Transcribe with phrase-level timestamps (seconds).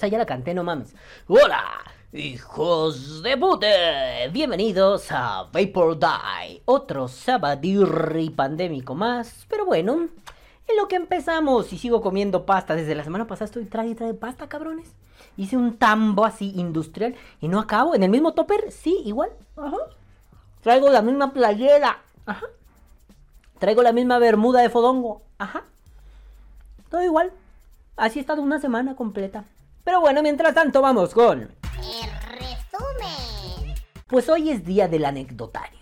[0.00, 0.94] esa ya la canté, no mames.
[1.28, 1.62] Hola,
[2.14, 3.66] hijos de puta.
[4.32, 6.62] Bienvenidos a Vapor Die.
[6.64, 9.44] Otro sabadirri pandémico más.
[9.50, 12.74] Pero bueno, en lo que empezamos y sigo comiendo pasta.
[12.74, 14.90] Desde la semana pasada estoy trae y trae pasta, cabrones.
[15.36, 17.94] Hice un tambo así industrial y no acabo.
[17.94, 19.28] En el mismo topper, sí, igual.
[20.62, 21.98] Traigo la misma playera.
[23.58, 25.20] Traigo la misma bermuda de fodongo.
[26.88, 27.34] Todo igual.
[27.98, 29.44] Así he estado una semana completa.
[29.84, 31.40] Pero bueno, mientras tanto vamos con...
[31.42, 33.74] El resumen.
[34.06, 35.80] Pues hoy es día del anecdotario.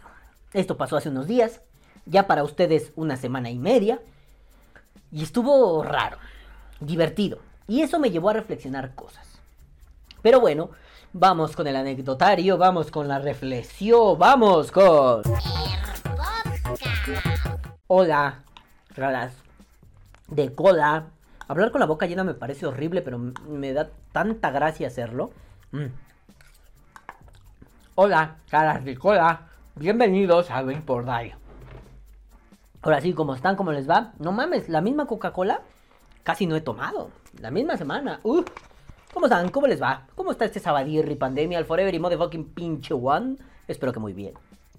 [0.53, 1.61] Esto pasó hace unos días.
[2.07, 4.01] Ya para ustedes una semana y media.
[5.11, 6.19] Y estuvo raro.
[6.81, 7.41] Divertido.
[7.67, 9.27] Y eso me llevó a reflexionar cosas.
[10.23, 10.71] Pero bueno,
[11.13, 15.23] vamos con el anecdotario, vamos con la reflexión, vamos con...
[17.87, 18.43] Hola,
[18.95, 19.33] raras.
[20.29, 21.07] De cola.
[21.49, 25.31] Hablar con la boca llena me parece horrible, pero me da tanta gracia hacerlo.
[25.73, 25.87] Mm.
[27.95, 29.49] Hola, caras de cola.
[29.75, 31.35] Bienvenidos a Ben por Die.
[32.83, 33.57] Ahora sí, ¿cómo están?
[33.57, 34.13] ¿Cómo les va?
[34.19, 35.63] No mames, la misma Coca-Cola
[36.23, 37.11] casi no he tomado.
[37.41, 38.21] La misma semana.
[39.15, 39.49] ¿Cómo están?
[39.49, 40.07] ¿Cómo les va?
[40.15, 43.37] ¿Cómo está este sabadirri pandemia, el forever y motherfucking pinche one?
[43.67, 44.35] Espero que muy bien.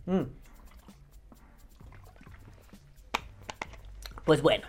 [0.05, 0.21] Mm.
[4.23, 4.67] Pues bueno,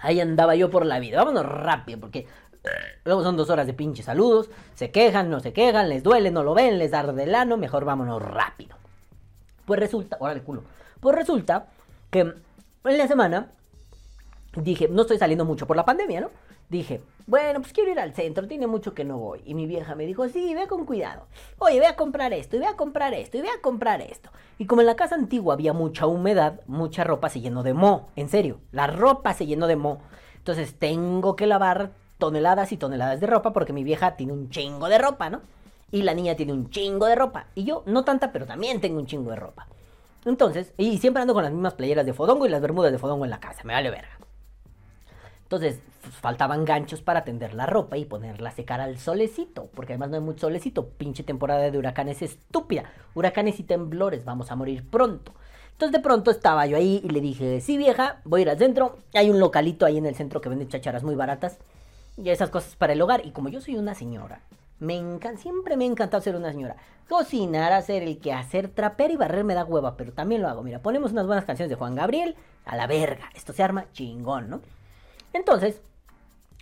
[0.00, 1.18] ahí andaba yo por la vida.
[1.18, 2.68] Vámonos rápido, porque eh,
[3.04, 4.50] luego son dos horas de pinche saludos.
[4.74, 7.56] Se quejan, no se quejan, les duele, no lo ven, les arde el ano.
[7.56, 8.76] Mejor vámonos rápido.
[9.64, 10.64] Pues resulta, órale culo.
[11.00, 11.66] Pues resulta
[12.10, 13.52] que en la semana
[14.56, 16.30] dije, no estoy saliendo mucho por la pandemia, ¿no?
[16.68, 19.42] Dije, bueno, pues quiero ir al centro, tiene mucho que no voy.
[19.44, 21.26] Y mi vieja me dijo, sí, ve con cuidado.
[21.58, 24.30] Oye, ve a comprar esto, y ve a comprar esto, y ve a comprar esto.
[24.56, 28.08] Y como en la casa antigua había mucha humedad, mucha ropa se llenó de moho.
[28.16, 29.98] En serio, la ropa se llenó de moho.
[30.38, 34.88] Entonces tengo que lavar toneladas y toneladas de ropa porque mi vieja tiene un chingo
[34.88, 35.42] de ropa, ¿no?
[35.92, 37.48] Y la niña tiene un chingo de ropa.
[37.54, 39.66] Y yo, no tanta, pero también tengo un chingo de ropa.
[40.24, 43.26] Entonces, y siempre ando con las mismas playeras de fodongo y las bermudas de fodongo
[43.26, 43.64] en la casa.
[43.64, 44.27] Me vale verga.
[45.48, 49.70] Entonces, pues, faltaban ganchos para tender la ropa y ponerla a secar al solecito.
[49.74, 50.90] Porque además no hay mucho solecito.
[50.90, 52.84] Pinche temporada de huracanes estúpida.
[53.14, 54.26] Huracanes y temblores.
[54.26, 55.32] Vamos a morir pronto.
[55.72, 58.58] Entonces de pronto estaba yo ahí y le dije, sí vieja, voy a ir al
[58.58, 58.98] centro.
[59.14, 61.56] Hay un localito ahí en el centro que vende chacharas muy baratas.
[62.18, 63.24] Y esas cosas para el hogar.
[63.24, 64.42] Y como yo soy una señora,
[64.80, 66.76] me encanta, siempre me ha encantado ser una señora.
[67.08, 70.62] Cocinar, hacer el que hacer, trapear y barrer me da hueva, pero también lo hago.
[70.62, 73.30] Mira, ponemos unas buenas canciones de Juan Gabriel, a la verga.
[73.34, 74.60] Esto se arma chingón, ¿no?
[75.38, 75.80] Entonces,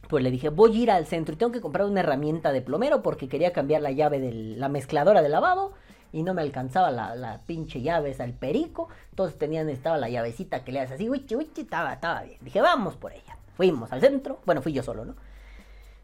[0.09, 2.61] pues le dije, voy a ir al centro y tengo que comprar una herramienta de
[2.61, 5.73] plomero porque quería cambiar la llave de la mezcladora de lavabo
[6.13, 8.89] y no me alcanzaba la, pinche llave, esa, el perico.
[9.11, 12.39] Entonces tenían, estaba la llavecita que le haces así, uchi, uchi, estaba, estaba bien.
[12.43, 13.39] Dije, vamos por ella.
[13.57, 15.15] Fuimos al centro, bueno, fui yo solo, ¿no?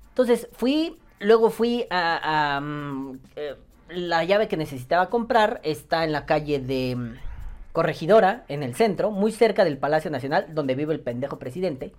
[0.09, 2.57] Entonces fui, luego fui a...
[2.57, 3.57] a, mm, eh,
[3.89, 7.15] la llave que necesitaba comprar está en la calle de mm,
[7.73, 11.93] Corregidora, en el centro, muy cerca del Palacio Nacional, donde vive el pendejo presidente.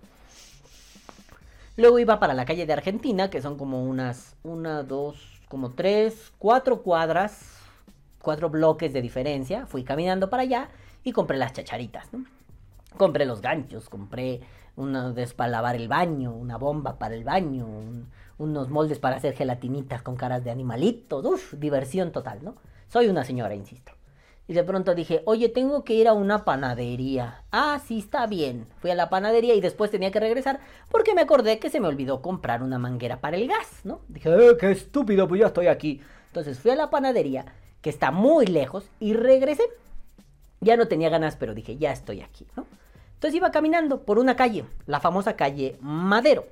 [1.76, 6.32] Luego iba para la calle de Argentina, que son como unas, una, dos, como tres,
[6.38, 7.58] cuatro cuadras,
[8.22, 9.66] cuatro bloques de diferencia.
[9.66, 10.68] Fui caminando para allá
[11.02, 12.24] y compré las chacharitas, ¿no?
[12.96, 14.40] Compré los ganchos, compré
[14.76, 18.08] de para lavar el baño, una bomba para el baño, un-
[18.38, 21.24] unos moldes para hacer gelatinitas con caras de animalitos.
[21.24, 22.56] Uf, diversión total, ¿no?
[22.88, 23.92] Soy una señora, insisto.
[24.46, 27.42] Y de pronto dije, oye, tengo que ir a una panadería.
[27.50, 28.66] Ah, sí, está bien.
[28.78, 30.60] Fui a la panadería y después tenía que regresar
[30.90, 34.00] porque me acordé que se me olvidó comprar una manguera para el gas, ¿no?
[34.08, 36.02] Dije, "Eh, qué estúpido, pues ya estoy aquí.
[36.26, 37.46] Entonces fui a la panadería,
[37.80, 39.62] que está muy lejos, y regresé.
[40.60, 42.66] Ya no tenía ganas, pero dije, ya estoy aquí, ¿no?
[43.14, 46.46] Entonces iba caminando por una calle, la famosa calle Madero.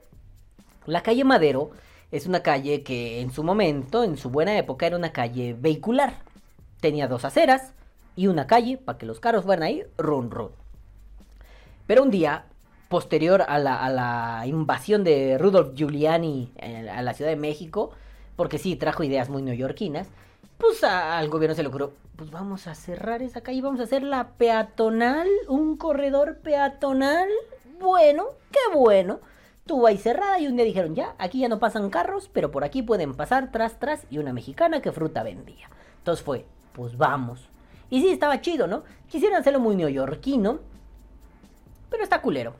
[0.86, 1.70] La calle Madero
[2.10, 6.14] es una calle que en su momento, en su buena época, era una calle vehicular.
[6.80, 7.72] Tenía dos aceras
[8.16, 10.50] y una calle para que los carros fueran ahí, run run.
[11.86, 12.46] Pero un día,
[12.88, 17.90] posterior a la, invasión de Rudolf Giuliani eh, a la Ciudad de México,
[18.36, 20.08] porque sí, trajo ideas muy neoyorquinas,
[20.58, 24.02] pues al gobierno se le ocurrió, pues vamos a cerrar esa calle, vamos a hacer
[24.02, 27.28] la peatonal, un corredor peatonal.
[27.80, 29.20] Bueno, qué bueno.
[29.66, 32.64] Tuvo ahí cerrada y un día dijeron, ya, aquí ya no pasan carros, pero por
[32.64, 35.68] aquí pueden pasar tras, tras, y una mexicana que fruta vendía.
[35.98, 37.48] Entonces fue, pues vamos.
[37.92, 38.84] Y sí, estaba chido, ¿no?
[39.06, 40.60] Quisieran hacerlo muy neoyorquino,
[41.90, 42.54] pero está culero.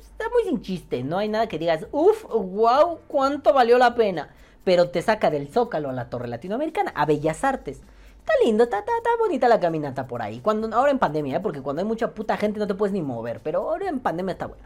[0.00, 4.30] Está muy sin chiste, no hay nada que digas, uff, wow, cuánto valió la pena.
[4.64, 7.82] Pero te saca del Zócalo a la Torre Latinoamericana, a Bellas Artes.
[8.18, 10.40] Está lindo, está, está, está bonita la caminata por ahí.
[10.40, 11.40] Cuando, ahora en pandemia, ¿eh?
[11.40, 14.32] porque cuando hay mucha puta gente no te puedes ni mover, pero ahora en pandemia
[14.32, 14.64] está bueno.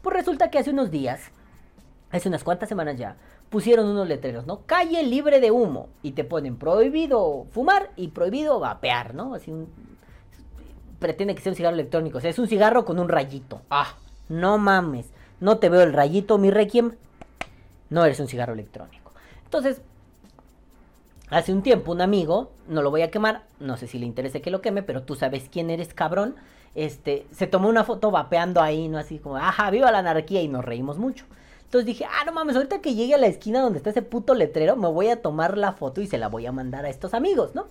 [0.00, 1.32] Pues resulta que hace unos días
[2.18, 3.16] hace unas cuantas semanas ya,
[3.50, 4.60] pusieron unos letreros, ¿no?
[4.66, 5.88] Calle libre de humo.
[6.02, 9.34] Y te ponen prohibido fumar y prohibido vapear, ¿no?
[9.34, 9.68] Así un...
[10.98, 12.18] Pretende que sea un cigarro electrónico.
[12.18, 13.62] O sea, es un cigarro con un rayito.
[13.68, 13.94] Ah,
[14.28, 15.12] no mames.
[15.40, 16.94] No te veo el rayito, mi requiem.
[17.90, 19.12] No eres un cigarro electrónico.
[19.44, 19.82] Entonces,
[21.30, 24.40] hace un tiempo un amigo, no lo voy a quemar, no sé si le interesa
[24.40, 26.36] que lo queme, pero tú sabes quién eres, cabrón.
[26.74, 28.98] Este, se tomó una foto vapeando ahí, ¿no?
[28.98, 31.24] Así como, ajá, viva la anarquía y nos reímos mucho.
[31.74, 34.34] Entonces dije, ah, no mames, ahorita que llegue a la esquina donde está ese puto
[34.34, 37.14] letrero, me voy a tomar la foto y se la voy a mandar a estos
[37.14, 37.66] amigos, ¿no?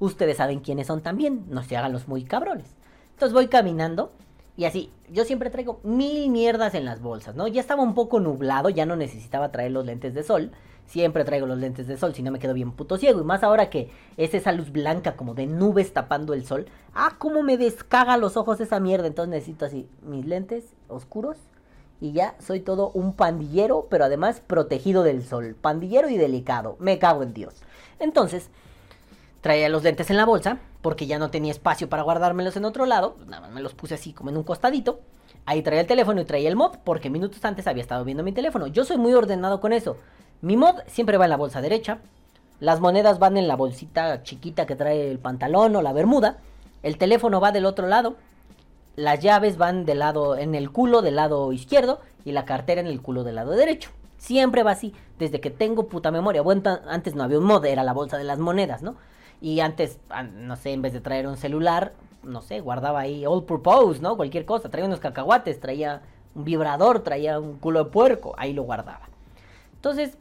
[0.00, 2.66] Ustedes saben quiénes son también, no se hagan los muy cabrones.
[3.12, 4.10] Entonces voy caminando
[4.56, 7.46] y así, yo siempre traigo mil mierdas en las bolsas, ¿no?
[7.46, 10.50] Ya estaba un poco nublado, ya no necesitaba traer los lentes de sol.
[10.86, 13.20] Siempre traigo los lentes de sol, si no me quedo bien puto ciego.
[13.20, 16.66] Y más ahora que es esa luz blanca como de nubes tapando el sol.
[16.92, 19.06] Ah, cómo me descaga los ojos esa mierda.
[19.06, 21.38] Entonces necesito así mis lentes oscuros.
[22.04, 25.56] Y ya soy todo un pandillero, pero además protegido del sol.
[25.58, 26.76] Pandillero y delicado.
[26.78, 27.54] Me cago en Dios.
[27.98, 28.50] Entonces,
[29.40, 32.84] traía los lentes en la bolsa, porque ya no tenía espacio para guardármelos en otro
[32.84, 33.16] lado.
[33.26, 35.00] Nada más me los puse así como en un costadito.
[35.46, 38.32] Ahí traía el teléfono y traía el mod, porque minutos antes había estado viendo mi
[38.32, 38.66] teléfono.
[38.66, 39.96] Yo soy muy ordenado con eso.
[40.42, 42.00] Mi mod siempre va en la bolsa derecha.
[42.60, 46.36] Las monedas van en la bolsita chiquita que trae el pantalón o la bermuda.
[46.82, 48.16] El teléfono va del otro lado.
[48.96, 52.86] Las llaves van del lado en el culo del lado izquierdo y la cartera en
[52.86, 53.90] el culo del lado derecho.
[54.18, 56.42] Siempre va así, desde que tengo puta memoria.
[56.42, 58.96] Bueno, antes no había un mod, era la bolsa de las monedas, ¿no?
[59.40, 59.98] Y antes,
[60.34, 61.92] no sé, en vez de traer un celular,
[62.22, 64.16] no sé, guardaba ahí all purpose, ¿no?
[64.16, 64.70] Cualquier cosa.
[64.70, 66.02] Traía unos cacahuates, traía
[66.34, 69.08] un vibrador, traía un culo de puerco, ahí lo guardaba.
[69.74, 70.16] Entonces,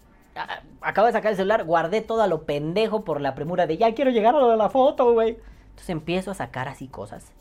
[0.81, 3.93] acabo de sacar el celular, guardé todo a lo pendejo por la premura de ya
[3.93, 5.37] quiero llegar a lo de la foto, güey.
[5.69, 7.31] Entonces empiezo a sacar así cosas.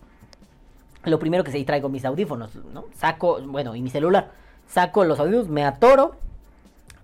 [1.04, 2.86] Lo primero que sé, y traigo mis audífonos, ¿no?
[2.94, 4.30] Saco, bueno, y mi celular.
[4.68, 6.16] Saco los audífonos, me atoro,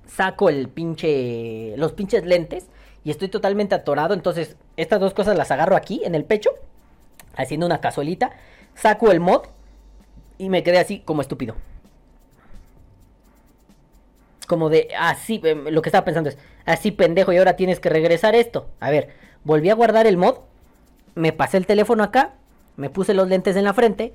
[0.06, 2.68] saco el pinche, los pinches lentes
[3.04, 4.14] y estoy totalmente atorado.
[4.14, 6.50] Entonces, estas dos cosas las agarro aquí en el pecho,
[7.36, 8.30] haciendo una cazuelita.
[8.74, 9.42] Saco el mod
[10.38, 11.56] y me quedé así como estúpido.
[14.46, 17.90] Como de, así, em, lo que estaba pensando es, así pendejo y ahora tienes que
[17.90, 18.68] regresar esto.
[18.80, 19.10] A ver,
[19.44, 20.38] volví a guardar el mod,
[21.14, 22.34] me pasé el teléfono acá,
[22.78, 24.14] me puse los lentes en la frente,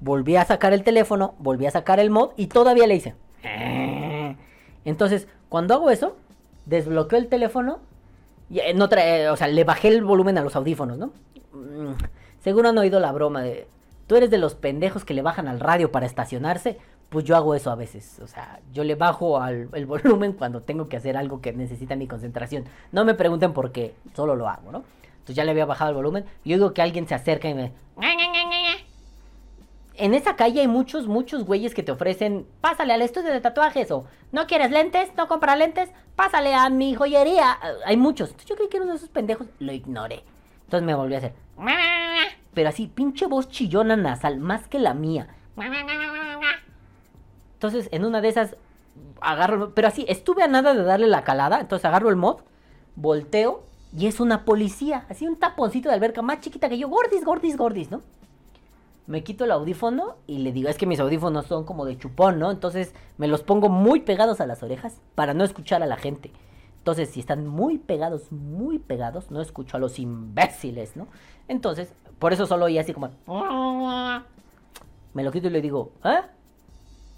[0.00, 3.14] volví a sacar el teléfono, volví a sacar el mod y todavía le hice.
[4.84, 6.16] Entonces, cuando hago eso,
[6.66, 7.78] desbloqueo el teléfono,
[8.50, 11.12] y, eh, no trae, o sea, le bajé el volumen a los audífonos, ¿no?
[11.52, 11.92] Mm,
[12.40, 13.68] seguro han oído la broma de,
[14.06, 16.78] tú eres de los pendejos que le bajan al radio para estacionarse
[17.08, 18.20] pues yo hago eso a veces.
[18.22, 21.96] O sea, yo le bajo al, el volumen cuando tengo que hacer algo que necesita
[21.96, 22.64] mi concentración.
[22.92, 24.84] No me pregunten por qué, solo lo hago, ¿no?
[25.34, 26.24] Ya le había bajado el volumen.
[26.44, 27.72] Yo digo que alguien se acerca y me...
[29.94, 33.90] En esa calle hay muchos, muchos güeyes que te ofrecen, pásale al estudio de tatuajes
[33.90, 37.58] o no quieres lentes, no compra lentes, pásale a mi joyería.
[37.84, 38.36] Hay muchos.
[38.46, 40.22] Yo creí que era uno de esos pendejos, lo ignoré.
[40.64, 41.34] Entonces me volví a hacer.
[42.54, 45.34] Pero así, pinche voz chillona nasal, más que la mía.
[47.54, 48.56] Entonces, en una de esas,
[49.20, 52.42] agarro, pero así, estuve a nada de darle la calada, entonces agarro el mod,
[52.94, 53.64] volteo,
[53.96, 57.56] y es una policía, así un taponcito de alberca más chiquita que yo, gordis, gordis,
[57.56, 58.02] gordis, ¿no?
[59.06, 62.38] Me quito el audífono y le digo, es que mis audífonos son como de chupón,
[62.38, 62.50] ¿no?
[62.50, 66.30] Entonces me los pongo muy pegados a las orejas para no escuchar a la gente.
[66.76, 71.08] Entonces, si están muy pegados, muy pegados, no escucho a los imbéciles, ¿no?
[71.46, 73.10] Entonces, por eso solo oí así como...
[75.14, 76.20] Me lo quito y le digo, ¿eh?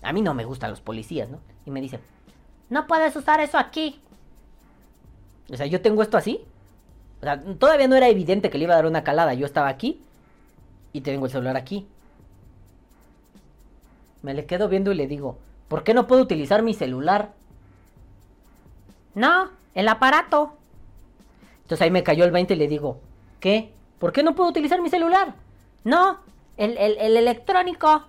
[0.02, 1.40] A mí no me gustan los policías, ¿no?
[1.66, 2.00] Y me dice,
[2.68, 4.00] no puedes usar eso aquí.
[5.52, 6.44] O sea, yo tengo esto así.
[7.20, 9.34] O sea, todavía no era evidente que le iba a dar una calada.
[9.34, 10.00] Yo estaba aquí
[10.92, 11.86] y tengo el celular aquí.
[14.22, 17.32] Me le quedo viendo y le digo, ¿por qué no puedo utilizar mi celular?
[19.14, 20.54] No, el aparato.
[21.62, 23.00] Entonces ahí me cayó el 20 y le digo,
[23.38, 23.72] ¿qué?
[23.98, 25.34] ¿Por qué no puedo utilizar mi celular?
[25.84, 26.20] No,
[26.56, 28.06] el, el, el electrónico.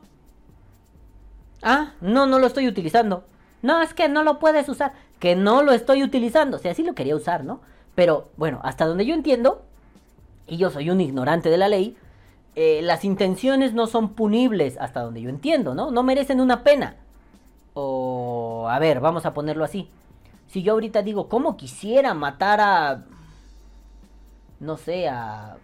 [1.61, 3.25] Ah, no, no lo estoy utilizando.
[3.61, 4.93] No, es que no lo puedes usar.
[5.19, 6.57] Que no lo estoy utilizando.
[6.57, 7.61] O sea, sí lo quería usar, ¿no?
[7.95, 9.63] Pero bueno, hasta donde yo entiendo,
[10.47, 11.97] y yo soy un ignorante de la ley,
[12.55, 15.91] eh, las intenciones no son punibles, hasta donde yo entiendo, ¿no?
[15.91, 16.95] No merecen una pena.
[17.73, 19.89] O, a ver, vamos a ponerlo así.
[20.47, 23.05] Si yo ahorita digo, ¿cómo quisiera matar a...
[24.59, 25.57] No sé, a...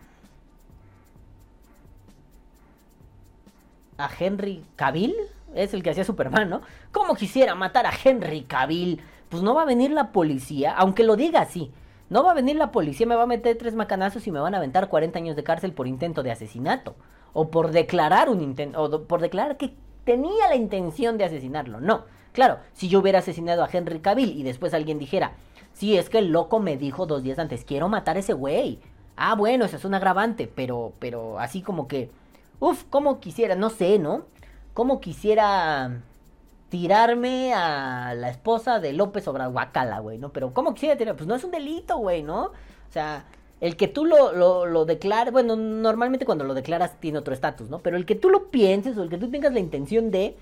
[3.98, 5.16] A Henry Cavill,
[5.56, 6.62] es el que hacía Superman, ¿no?
[6.92, 9.02] ¿Cómo quisiera matar a Henry Cavill?
[9.28, 11.72] Pues no va a venir la policía, aunque lo diga así.
[12.10, 14.54] No va a venir la policía, me va a meter tres macanazos y me van
[14.54, 16.96] a aventar 40 años de cárcel por intento de asesinato.
[17.34, 19.74] O por declarar un intento, o por declarar que
[20.06, 21.82] tenía la intención de asesinarlo.
[21.82, 22.06] No.
[22.32, 25.34] Claro, si yo hubiera asesinado a Henry Cavill y después alguien dijera,
[25.74, 28.80] sí, es que el loco me dijo dos días antes, quiero matar a ese güey.
[29.18, 32.10] Ah, bueno, eso es un agravante, pero, pero así como que,
[32.60, 34.26] uf, como quisiera, no sé, ¿no?
[34.74, 36.04] Como quisiera
[36.70, 39.54] tirarme a la esposa de López Obrador,
[40.02, 40.30] güey, ¿no?
[40.30, 41.16] Pero ¿cómo quisiera tirar?
[41.16, 42.46] Pues no es un delito, güey, ¿no?
[42.46, 43.26] O sea,
[43.62, 47.70] el que tú lo, lo, lo declares, bueno, normalmente cuando lo declaras tiene otro estatus,
[47.70, 47.80] ¿no?
[47.80, 50.36] Pero el que tú lo pienses o el que tú tengas la intención de,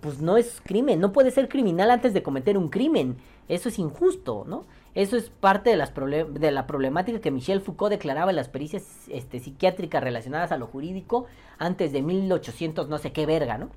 [0.00, 3.16] pues no es crimen, no puede ser criminal antes de cometer un crimen.
[3.48, 4.64] Eso es injusto, ¿no?
[4.94, 8.84] Eso es parte de, las de la problemática que Michel Foucault declaraba en las pericias
[9.08, 11.26] este, psiquiátricas relacionadas a lo jurídico
[11.58, 13.68] antes de 1800 no sé qué verga, ¿no?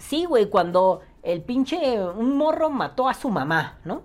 [0.00, 4.02] Sí, güey, cuando el pinche un morro mató a su mamá, ¿no?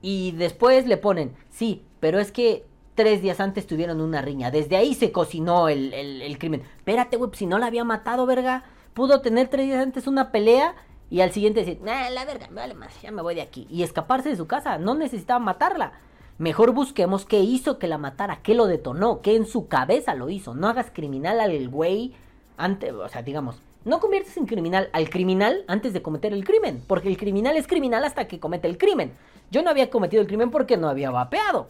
[0.00, 4.50] Y después le ponen, sí, pero es que tres días antes tuvieron una riña.
[4.50, 6.62] Desde ahí se cocinó el, el, crimen.
[6.78, 8.64] Espérate, güey, pues si no la había matado, verga.
[8.94, 10.74] Pudo tener tres días antes una pelea
[11.10, 13.66] y al siguiente decir, nah, la verga, vale más, ya me voy de aquí.
[13.70, 14.78] Y escaparse de su casa.
[14.78, 15.92] No necesitaba matarla.
[16.38, 20.30] Mejor busquemos qué hizo que la matara, qué lo detonó, qué en su cabeza lo
[20.30, 20.54] hizo.
[20.54, 22.14] No hagas criminal al güey
[22.56, 26.82] antes, o sea, digamos, no conviertes en criminal al criminal antes de cometer el crimen,
[26.86, 29.12] porque el criminal es criminal hasta que comete el crimen.
[29.50, 31.68] Yo no había cometido el crimen porque no había vapeado.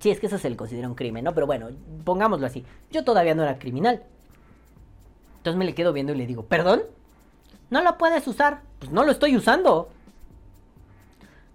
[0.00, 1.34] Sí, es que eso se le considera un crimen, ¿no?
[1.34, 1.68] Pero bueno,
[2.04, 2.64] pongámoslo así.
[2.90, 4.02] Yo todavía no era criminal.
[5.38, 6.82] Entonces me le quedo viendo y le digo, ¿perdón?
[7.70, 8.62] No lo puedes usar.
[8.78, 9.90] Pues no lo estoy usando.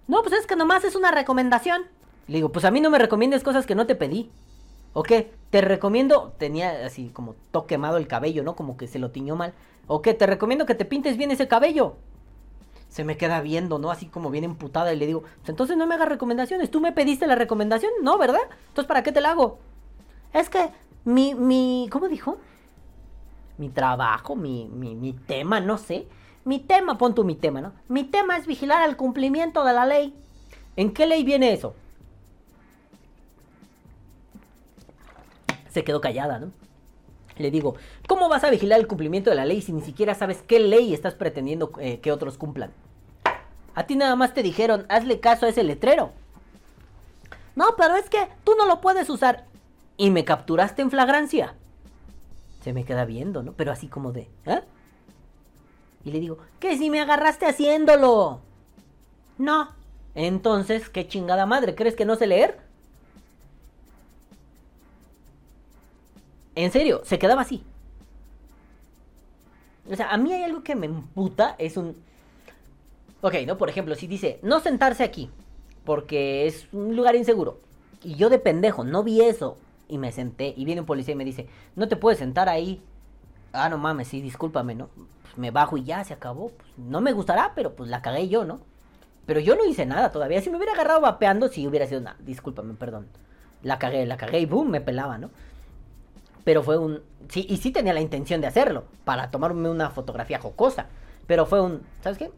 [0.08, 1.82] No, pues es que nomás es una recomendación.
[2.28, 4.30] Le digo, pues a mí no me recomiendes cosas que no te pedí.
[4.98, 5.30] ¿O qué?
[5.50, 8.56] Te recomiendo, tenía así como todo quemado el cabello, ¿no?
[8.56, 9.52] Como que se lo tiñó mal.
[9.86, 10.14] ¿O qué?
[10.14, 11.96] Te recomiendo que te pintes bien ese cabello.
[12.88, 13.90] Se me queda viendo, ¿no?
[13.90, 16.70] Así como bien emputada y le digo, pues entonces no me hagas recomendaciones.
[16.70, 18.16] Tú me pediste la recomendación, ¿no?
[18.16, 18.40] ¿Verdad?
[18.68, 19.58] Entonces, ¿para qué te la hago?
[20.32, 20.70] Es que
[21.04, 22.38] mi, mi, ¿cómo dijo?
[23.58, 26.08] Mi trabajo, mi, mi, mi tema, no sé.
[26.46, 27.74] Mi tema, pon tú mi tema, ¿no?
[27.88, 30.14] Mi tema es vigilar el cumplimiento de la ley.
[30.74, 31.74] ¿En qué ley viene eso?
[35.76, 36.52] Se quedó callada, ¿no?
[37.36, 37.74] Le digo,
[38.08, 40.94] ¿cómo vas a vigilar el cumplimiento de la ley si ni siquiera sabes qué ley
[40.94, 42.72] estás pretendiendo eh, que otros cumplan?
[43.74, 46.12] A ti nada más te dijeron, hazle caso a ese letrero.
[47.56, 49.44] No, pero es que tú no lo puedes usar.
[49.98, 51.54] Y me capturaste en flagrancia.
[52.62, 53.52] Se me queda viendo, ¿no?
[53.52, 54.62] Pero así como de, ¿eh?
[56.06, 58.40] Y le digo, ¿qué si me agarraste haciéndolo?
[59.36, 59.74] No.
[60.14, 61.74] Entonces, ¿qué chingada madre?
[61.74, 62.65] ¿Crees que no sé leer?
[66.56, 67.62] En serio, se quedaba así.
[69.90, 71.94] O sea, a mí hay algo que me emputa, es un...
[73.20, 73.58] Ok, ¿no?
[73.58, 75.30] Por ejemplo, si dice, no sentarse aquí,
[75.84, 77.60] porque es un lugar inseguro.
[78.02, 79.58] Y yo de pendejo, no vi eso.
[79.88, 81.46] Y me senté, y viene un policía y me dice,
[81.76, 82.82] no te puedes sentar ahí.
[83.52, 84.88] Ah, no mames, sí, discúlpame, ¿no?
[85.22, 86.50] Pues me bajo y ya, se acabó.
[86.50, 88.60] Pues no me gustará, pero pues la cagué yo, ¿no?
[89.26, 90.40] Pero yo no hice nada todavía.
[90.40, 92.16] Si me hubiera agarrado vapeando, sí hubiera sido nada.
[92.20, 93.08] Discúlpame, perdón.
[93.62, 95.30] La cagué, la cagué y boom, me pelaba, ¿no?
[96.46, 97.02] Pero fue un...
[97.28, 100.86] Sí, y sí tenía la intención de hacerlo, para tomarme una fotografía jocosa,
[101.26, 101.82] pero fue un...
[102.02, 102.30] ¿Sabes qué?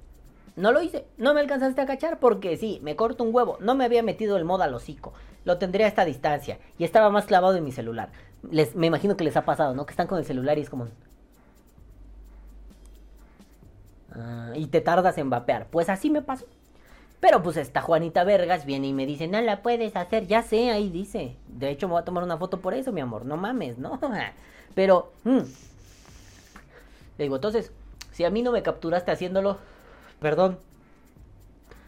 [0.56, 3.74] No lo hice, no me alcanzaste a cachar porque sí, me corto un huevo, no
[3.74, 5.12] me había metido el modo al hocico,
[5.44, 8.08] lo tendría a esta distancia y estaba más clavado en mi celular.
[8.50, 9.84] Les, me imagino que les ha pasado, ¿no?
[9.84, 10.88] Que están con el celular y es como...
[14.14, 15.66] Ah, y te tardas en vapear.
[15.66, 16.46] Pues así me pasó.
[17.20, 20.70] Pero pues esta Juanita Vergas viene y me dice, no la puedes hacer, ya sé,
[20.70, 21.36] ahí dice.
[21.48, 23.98] De hecho me voy a tomar una foto por eso, mi amor, no mames, ¿no?
[24.74, 25.38] Pero, mm.
[27.18, 27.72] le digo, entonces,
[28.12, 29.58] si a mí no me capturaste haciéndolo,
[30.20, 30.58] perdón.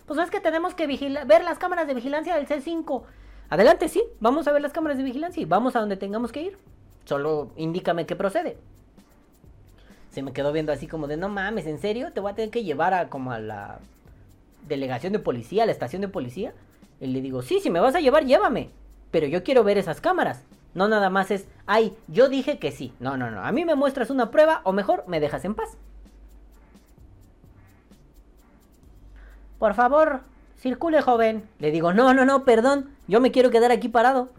[0.07, 3.03] Pues es que tenemos que vigilar, ver las cámaras de vigilancia del C5.
[3.51, 6.43] Adelante, sí, vamos a ver las cámaras de vigilancia y vamos a donde tengamos que
[6.43, 6.59] ir.
[7.05, 8.59] Solo indícame qué procede.
[10.11, 12.13] Se me quedó viendo así como de, no mames, ¿en serio?
[12.13, 13.79] Te voy a tener que llevar a como a la
[14.67, 16.55] delegación de policía, la estación de policía.
[17.01, 18.71] Y le digo, sí, si me vas a llevar, llévame.
[19.11, 20.45] Pero yo quiero ver esas cámaras.
[20.75, 22.93] No nada más es, ay, yo dije que sí.
[23.01, 23.43] No, no, no.
[23.43, 25.77] A mí me muestras una prueba o mejor me dejas en paz.
[29.59, 30.21] Por favor,
[30.57, 31.49] circule, joven.
[31.59, 32.91] Le digo, no, no, no, perdón.
[33.09, 34.31] Yo me quiero quedar aquí parado.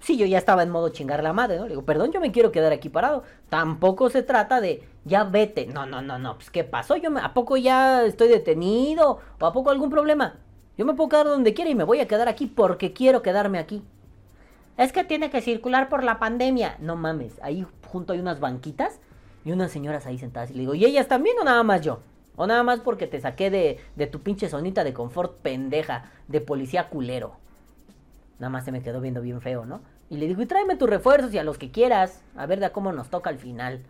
[0.00, 1.64] Sí, yo ya estaba en modo chingar la madre, ¿no?
[1.64, 3.22] Le digo, perdón, yo me quiero quedar aquí parado.
[3.50, 5.66] Tampoco se trata de, ya vete.
[5.66, 6.36] No, no, no, no.
[6.36, 6.96] Pues, ¿qué pasó?
[6.96, 9.18] Yo me, ¿A poco ya estoy detenido?
[9.38, 10.36] ¿O a poco algún problema?
[10.78, 13.58] Yo me puedo quedar donde quiera y me voy a quedar aquí porque quiero quedarme
[13.58, 13.82] aquí.
[14.78, 16.76] Es que tiene que circular por la pandemia.
[16.80, 19.00] No mames, ahí junto hay unas banquitas
[19.44, 20.50] y unas señoras ahí sentadas.
[20.50, 22.00] Y le digo, ¿y ellas también o nada más yo?
[22.36, 26.40] O nada más porque te saqué de, de tu pinche sonita de confort pendeja, de
[26.40, 27.36] policía culero.
[28.40, 29.82] Nada más se me quedó viendo bien feo, ¿no?
[30.08, 32.22] Y le digo, y tráeme tus refuerzos y a los que quieras.
[32.36, 33.82] A ver de cómo nos toca al final.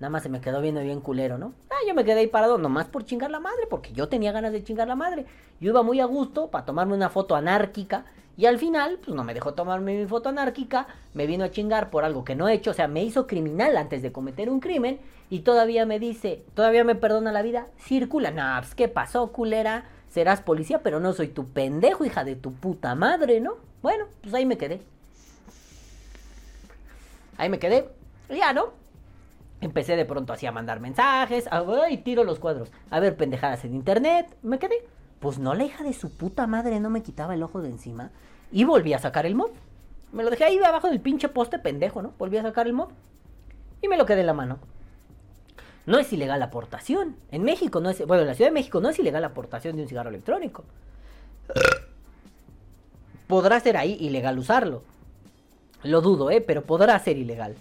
[0.00, 1.52] Nada más se me quedó viendo bien culero, ¿no?
[1.70, 4.50] Ah, yo me quedé ahí parado nomás por chingar la madre, porque yo tenía ganas
[4.52, 5.26] de chingar la madre.
[5.60, 8.06] Yo iba muy a gusto para tomarme una foto anárquica.
[8.36, 11.90] Y al final, pues no me dejó tomarme mi foto anárquica, me vino a chingar
[11.90, 14.58] por algo que no he hecho, o sea, me hizo criminal antes de cometer un
[14.58, 19.32] crimen y todavía me dice, todavía me perdona la vida, circula, nah, pues, ¿qué pasó,
[19.32, 19.84] culera?
[20.12, 23.54] Serás policía, pero no soy tu pendejo, hija de tu puta madre, ¿no?
[23.80, 24.82] Bueno, pues ahí me quedé.
[27.38, 27.88] Ahí me quedé.
[28.28, 28.74] Ya, ¿no?
[29.62, 31.48] Empecé de pronto así a mandar mensajes,
[31.90, 34.86] y tiro los cuadros, a ver pendejadas en internet, me quedé.
[35.18, 38.10] Pues no, la hija de su puta madre no me quitaba el ojo de encima
[38.50, 39.52] y volví a sacar el mod.
[40.12, 42.12] Me lo dejé ahí abajo del pinche poste pendejo, ¿no?
[42.18, 42.90] Volví a sacar el mod
[43.80, 44.58] y me lo quedé en la mano.
[45.86, 47.16] No es ilegal la aportación.
[47.30, 49.76] En México no es, bueno, en la Ciudad de México no es ilegal la aportación
[49.76, 50.64] de un cigarro electrónico.
[53.26, 54.82] Podrá ser ahí ilegal usarlo.
[55.82, 56.40] Lo dudo, ¿eh?
[56.40, 57.56] Pero podrá ser ilegal.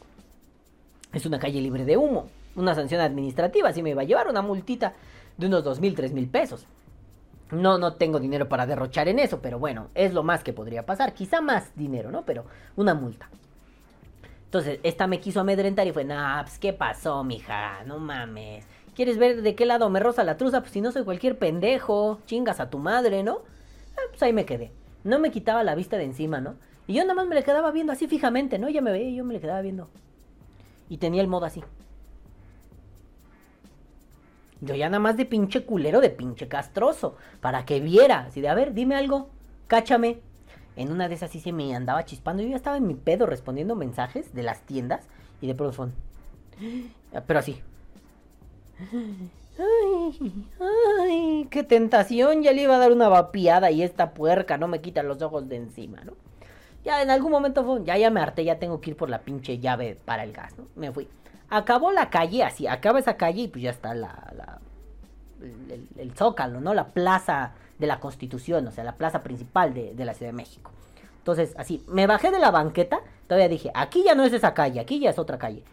[1.13, 2.29] Es una calle libre de humo.
[2.55, 3.69] Una sanción administrativa.
[3.69, 4.93] Así me va a llevar una multita
[5.37, 6.65] de unos dos mil, tres mil pesos.
[7.51, 10.85] No, no tengo dinero para derrochar en eso, pero bueno, es lo más que podría
[10.85, 11.13] pasar.
[11.13, 12.23] Quizá más dinero, ¿no?
[12.23, 13.29] Pero una multa.
[14.51, 17.85] Entonces, esta me quiso amedrentar y fue, nah, pues, ¿qué pasó, mija?
[17.85, 18.67] No mames.
[18.93, 20.59] ¿Quieres ver de qué lado me roza la truza?
[20.59, 23.43] Pues si no soy cualquier pendejo, chingas a tu madre, ¿no?
[23.95, 24.73] Ah, pues ahí me quedé.
[25.05, 26.55] No me quitaba la vista de encima, ¿no?
[26.85, 28.67] Y yo nada más me le quedaba viendo así fijamente, ¿no?
[28.67, 29.87] Ella me veía y yo me le quedaba viendo.
[30.89, 31.63] Y tenía el modo así.
[34.59, 37.15] Yo ya nada más de pinche culero, de pinche castroso.
[37.39, 38.25] Para que viera.
[38.25, 39.29] Así de, a ver, dime algo.
[39.67, 40.19] Cáchame.
[40.75, 42.43] En una de esas sí se me andaba chispando.
[42.43, 45.07] Yo ya estaba en mi pedo respondiendo mensajes de las tiendas.
[45.41, 45.93] Y de pronto son.
[47.27, 47.61] Pero así.
[49.59, 52.43] Ay, ay, qué tentación.
[52.43, 55.47] Ya le iba a dar una vapiada y esta puerca no me quita los ojos
[55.49, 56.13] de encima, ¿no?
[56.83, 59.21] Ya en algún momento fue, ya, ya me harté, ya tengo que ir por la
[59.21, 60.65] pinche llave para el gas, ¿no?
[60.75, 61.07] Me fui.
[61.49, 64.59] Acabó la calle, así, acaba esa calle y pues ya está la,
[65.97, 66.73] el, zócalo, ¿no?
[66.73, 70.37] La plaza de la Constitución, o sea, la plaza principal de, de la Ciudad de
[70.37, 70.71] México.
[71.17, 74.79] Entonces, así, me bajé de la banqueta, todavía dije, aquí ya no es esa calle,
[74.79, 75.63] aquí ya es otra calle.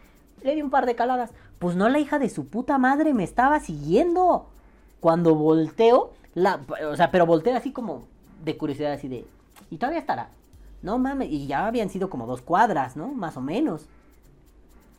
[0.42, 1.30] Le di un par de caladas.
[1.58, 4.48] Pues no, la hija de su puta madre me estaba siguiendo.
[5.00, 8.04] Cuando volteo, la, o sea, pero volteo así como
[8.44, 9.26] de curiosidad, así de,
[9.70, 10.30] y todavía estará.
[10.82, 13.08] No mames, y ya habían sido como dos cuadras, ¿no?
[13.08, 13.86] Más o menos.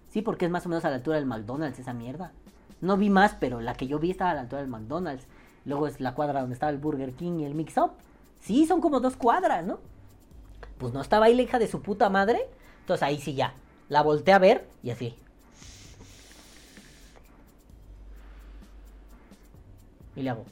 [0.09, 2.31] Sí, porque es más o menos a la altura del McDonald's esa mierda.
[2.81, 5.27] No vi más, pero la que yo vi estaba a la altura del McDonald's.
[5.69, 7.91] Luego es la cuadra donde estaba el Burger King y el Mix Up.
[8.41, 9.77] Sí, son como dos cuadras, ¿no?
[10.79, 12.49] Pues no estaba ahí la hija de su puta madre.
[12.79, 13.53] Entonces ahí sí ya.
[13.88, 15.15] La volteé a ver y así.
[20.15, 20.45] Y le hago.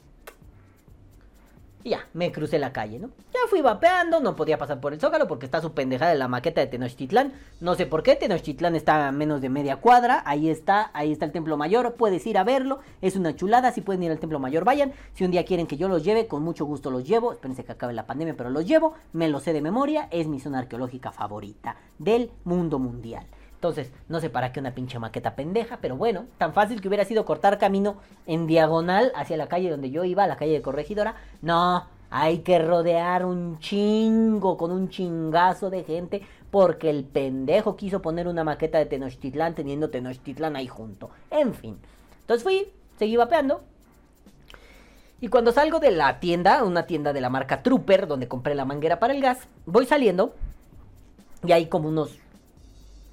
[1.88, 3.08] Ya, me crucé la calle, ¿no?
[3.32, 6.28] Ya fui vapeando, no podía pasar por el Zócalo porque está su pendejada de la
[6.28, 7.32] maqueta de Tenochtitlán.
[7.60, 10.22] No sé por qué, Tenochtitlán está a menos de media cuadra.
[10.26, 11.94] Ahí está, ahí está el Templo Mayor.
[11.94, 13.72] Puedes ir a verlo, es una chulada.
[13.72, 14.92] Si pueden ir al Templo Mayor, vayan.
[15.14, 17.32] Si un día quieren que yo los lleve, con mucho gusto los llevo.
[17.32, 18.92] Espérense que acabe la pandemia, pero los llevo.
[19.14, 20.08] Me lo sé de memoria.
[20.10, 23.24] Es mi zona arqueológica favorita del mundo mundial.
[23.58, 27.04] Entonces, no sé para qué una pinche maqueta pendeja, pero bueno, tan fácil que hubiera
[27.04, 31.16] sido cortar camino en diagonal hacia la calle donde yo iba, la calle de Corregidora.
[31.42, 38.00] No, hay que rodear un chingo con un chingazo de gente porque el pendejo quiso
[38.00, 41.10] poner una maqueta de Tenochtitlán teniendo Tenochtitlán ahí junto.
[41.28, 41.78] En fin.
[42.20, 43.62] Entonces fui, seguí vapeando.
[45.20, 48.64] Y cuando salgo de la tienda, una tienda de la marca Trooper, donde compré la
[48.64, 50.32] manguera para el gas, voy saliendo
[51.44, 52.20] y hay como unos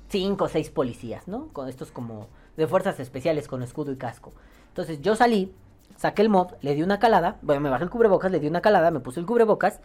[0.09, 1.47] cinco o seis policías, ¿no?
[1.49, 4.33] Con estos como de fuerzas especiales con escudo y casco.
[4.69, 5.53] Entonces yo salí,
[5.97, 8.61] saqué el mod, le di una calada, bueno, me bajé el cubrebocas, le di una
[8.61, 9.81] calada, me puse el cubrebocas.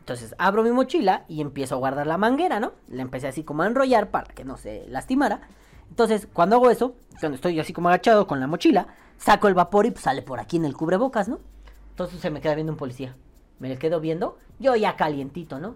[0.00, 2.72] Entonces abro mi mochila y empiezo a guardar la manguera, ¿no?
[2.88, 5.42] La empecé así como a enrollar para que no se lastimara.
[5.92, 8.86] Entonces, cuando hago eso, cuando estoy así como agachado con la mochila,
[9.18, 11.38] saco el vapor y pues, sale por aquí en el cubrebocas, ¿no?
[11.90, 13.14] Entonces se me queda viendo un policía.
[13.58, 15.74] Me le quedo viendo, yo ya calientito, ¿no?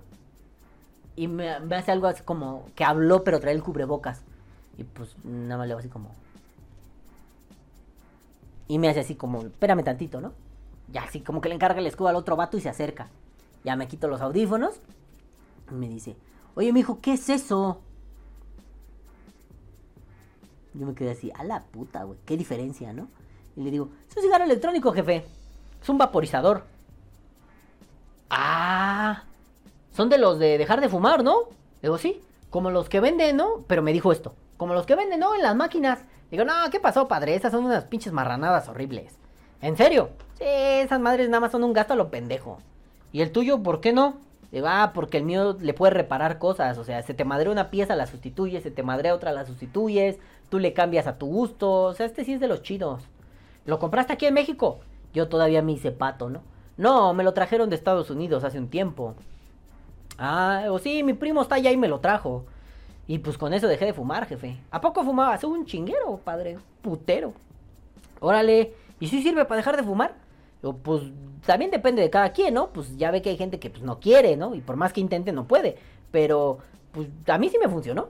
[1.17, 4.23] Y me, hace algo así como que habló, pero trae el cubrebocas.
[4.77, 6.11] Y pues nada más le hago así como.
[8.69, 10.33] Y me hace así como, espérame tantito, ¿no?
[10.93, 13.09] Ya así como que le encarga el escudo al otro vato y se acerca.
[13.65, 14.75] Ya me quito los audífonos.
[15.71, 16.17] Y me dice,
[16.55, 17.81] oye, mijo, ¿qué es eso?
[20.75, 23.09] Yo me quedé así, a la puta, güey, qué diferencia, ¿no?
[23.57, 25.25] Y le digo, es un cigarro electrónico, jefe.
[25.81, 26.65] Es un vaporizador.
[28.29, 29.25] Ah,
[29.97, 31.45] son de los de dejar de fumar, ¿no?
[31.81, 33.65] Digo, sí, como los que venden, ¿no?
[33.67, 35.35] Pero me dijo esto, como los que venden, ¿no?
[35.35, 36.01] En las máquinas.
[36.31, 37.35] Digo, no, ¿qué pasó, padre?
[37.35, 39.19] Esas son unas pinches marranadas horribles.
[39.63, 40.11] ¿En serio?
[40.35, 42.59] Sí, esas madres nada más son un gasto a lo pendejo.
[43.11, 44.19] ¿Y el tuyo, por qué no?
[44.53, 46.77] Digo, ah, porque el mío le puede reparar cosas.
[46.77, 50.19] O sea, se te madrea una pieza, la sustituyes, se te madrea otra, la sustituyes.
[50.51, 53.03] tú le cambias a tu gusto, o sea, este sí es de los chidos.
[53.65, 54.81] ¿Lo compraste aquí en México?
[55.15, 56.43] Yo todavía me hice pato, ¿no?
[56.77, 59.15] No, me lo trajeron de Estados Unidos hace un tiempo.
[60.19, 62.47] Ah, o sí, mi primo está allá y me lo trajo.
[63.07, 64.57] Y pues con eso dejé de fumar, jefe.
[64.71, 65.45] ¿A poco fumabas?
[65.45, 66.59] Un chinguero, padre.
[66.83, 67.35] Putero.
[68.21, 68.75] Órale.
[68.99, 70.15] ¿Y si sirve para dejar de fumar?
[70.83, 71.03] Pues
[71.45, 72.71] también depende de cada quien, ¿no?
[72.71, 74.55] Pues ya ve que hay gente que pues no quiere, ¿no?
[74.55, 75.77] Y por más que intente no puede.
[76.11, 76.59] Pero
[76.93, 78.09] pues a mí sí me funcionó.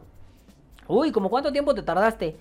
[0.88, 2.36] Uy, ¿como cuánto tiempo te tardaste?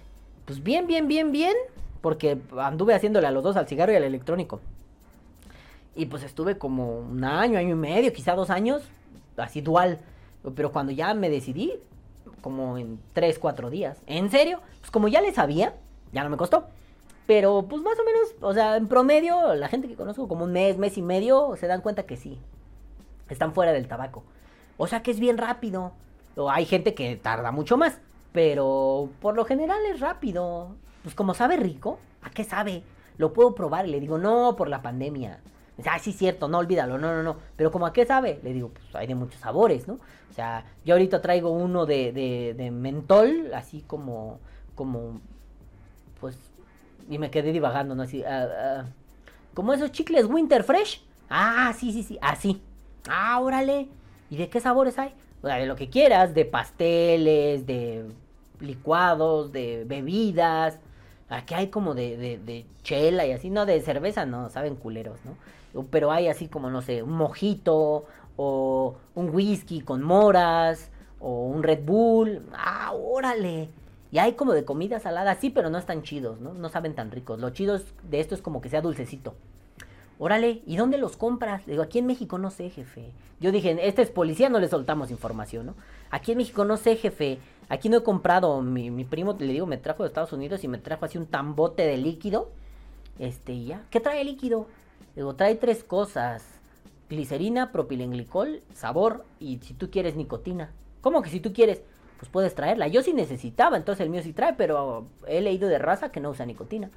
[0.45, 1.56] Pues bien, bien, bien, bien.
[2.01, 4.62] Porque anduve haciéndole a los dos, al cigarro y al electrónico.
[5.95, 8.84] Y pues estuve como un año, año y medio, quizá dos años,
[9.37, 9.99] así dual.
[10.55, 11.73] Pero cuando ya me decidí,
[12.41, 14.01] como en tres, cuatro días.
[14.05, 14.61] ¿En serio?
[14.79, 15.75] Pues como ya le sabía,
[16.11, 16.65] ya no me costó.
[17.27, 20.51] Pero pues más o menos, o sea, en promedio, la gente que conozco como un
[20.51, 22.39] mes, mes y medio, se dan cuenta que sí.
[23.29, 24.23] Están fuera del tabaco.
[24.77, 25.93] O sea que es bien rápido.
[26.49, 27.99] Hay gente que tarda mucho más.
[28.31, 30.75] Pero por lo general es rápido.
[31.03, 32.83] Pues como sabe rico, ¿a qué sabe?
[33.17, 35.39] Lo puedo probar y le digo, no, por la pandemia.
[35.85, 37.38] Ah, sí, cierto, no olvídalo, no, no, no.
[37.55, 39.95] Pero como a qué sabe, le digo, pues hay de muchos sabores, ¿no?
[40.29, 44.39] O sea, yo ahorita traigo uno de, de, de mentol, así como,
[44.75, 45.19] como,
[46.19, 46.38] pues,
[47.09, 48.03] y me quedé divagando, ¿no?
[48.03, 48.85] Así, ah, ah,
[49.53, 51.01] como esos chicles Winter Fresh.
[51.29, 52.61] Ah, sí, sí, sí, así.
[53.09, 53.89] Ah, órale.
[54.29, 55.13] ¿Y de qué sabores hay?
[55.41, 58.05] O sea, de lo que quieras, de pasteles, de
[58.59, 60.79] licuados, de bebidas.
[61.29, 65.19] Aquí hay como de, de, de chela y así, no, de cerveza no, saben culeros,
[65.25, 65.35] ¿no?
[65.89, 68.05] Pero hay así como, no sé, un mojito
[68.38, 72.43] o un whisky con moras o un Red Bull.
[72.53, 73.69] Ah, órale.
[74.11, 76.53] Y hay como de comida salada, sí, pero no están chidos, ¿no?
[76.53, 77.39] No saben tan ricos.
[77.39, 79.33] Lo chido de esto es como que sea dulcecito.
[80.17, 81.67] Órale, ¿y dónde los compras?
[81.67, 83.11] Le digo, aquí en México no sé, jefe.
[83.41, 85.75] Yo dije, este es policía, no le soltamos información, ¿no?
[86.09, 87.39] Aquí en México no sé, jefe.
[87.67, 88.61] Aquí no he comprado.
[88.61, 91.25] Mi, mi primo, le digo, me trajo de Estados Unidos y me trajo así un
[91.25, 92.49] tambote de líquido.
[93.19, 93.83] Este, y ya.
[93.89, 94.67] ¿Qué trae líquido?
[95.15, 96.43] Digo, trae tres cosas.
[97.10, 100.71] Glicerina, propilenglicol, sabor y si tú quieres nicotina.
[101.01, 101.84] ¿Cómo que si tú quieres?
[102.17, 102.88] Pues puedes traerla.
[102.88, 106.32] Yo sí necesitaba, entonces el mío sí trae, pero he leído de raza que no
[106.32, 106.89] usa nicotina.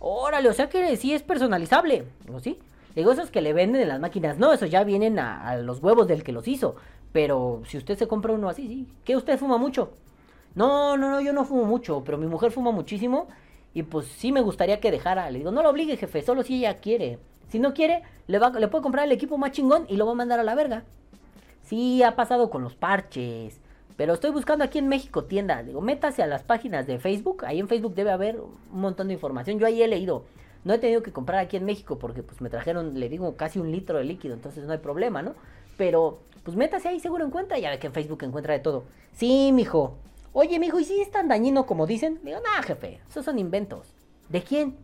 [0.00, 2.04] Órale, o sea que sí es personalizable.
[2.26, 2.58] Digo, sí.
[2.94, 5.82] Digo, esos que le venden en las máquinas, no, esos ya vienen a, a, los
[5.82, 6.76] huevos del que los hizo.
[7.12, 8.88] Pero si usted se compra uno así, sí.
[9.04, 9.92] ¿Qué usted fuma mucho?
[10.54, 13.28] No, no, no, yo no fumo mucho, pero mi mujer fuma muchísimo.
[13.74, 15.30] Y pues sí me gustaría que dejara.
[15.30, 17.18] Le digo, no lo obligue, jefe, solo si ella quiere.
[17.48, 20.12] Si no quiere, le, va, le puede comprar el equipo más chingón y lo va
[20.12, 20.84] a mandar a la verga.
[21.62, 23.60] Sí, ha pasado con los parches.
[23.96, 25.66] Pero estoy buscando aquí en México tiendas.
[25.66, 27.44] Digo, métase a las páginas de Facebook.
[27.44, 29.58] Ahí en Facebook debe haber un montón de información.
[29.58, 30.24] Yo ahí he leído.
[30.64, 33.58] No he tenido que comprar aquí en México porque pues me trajeron, le digo, casi
[33.58, 34.34] un litro de líquido.
[34.34, 35.34] Entonces no hay problema, ¿no?
[35.76, 37.58] Pero pues métase ahí seguro encuentra.
[37.58, 38.84] Ya ve que en Facebook encuentra de todo.
[39.12, 39.96] Sí, mijo.
[40.32, 42.20] Oye, mijo, ¿y si es tan dañino como dicen?
[42.22, 43.88] Digo, nah, jefe, esos son inventos.
[44.28, 44.76] ¿De quién?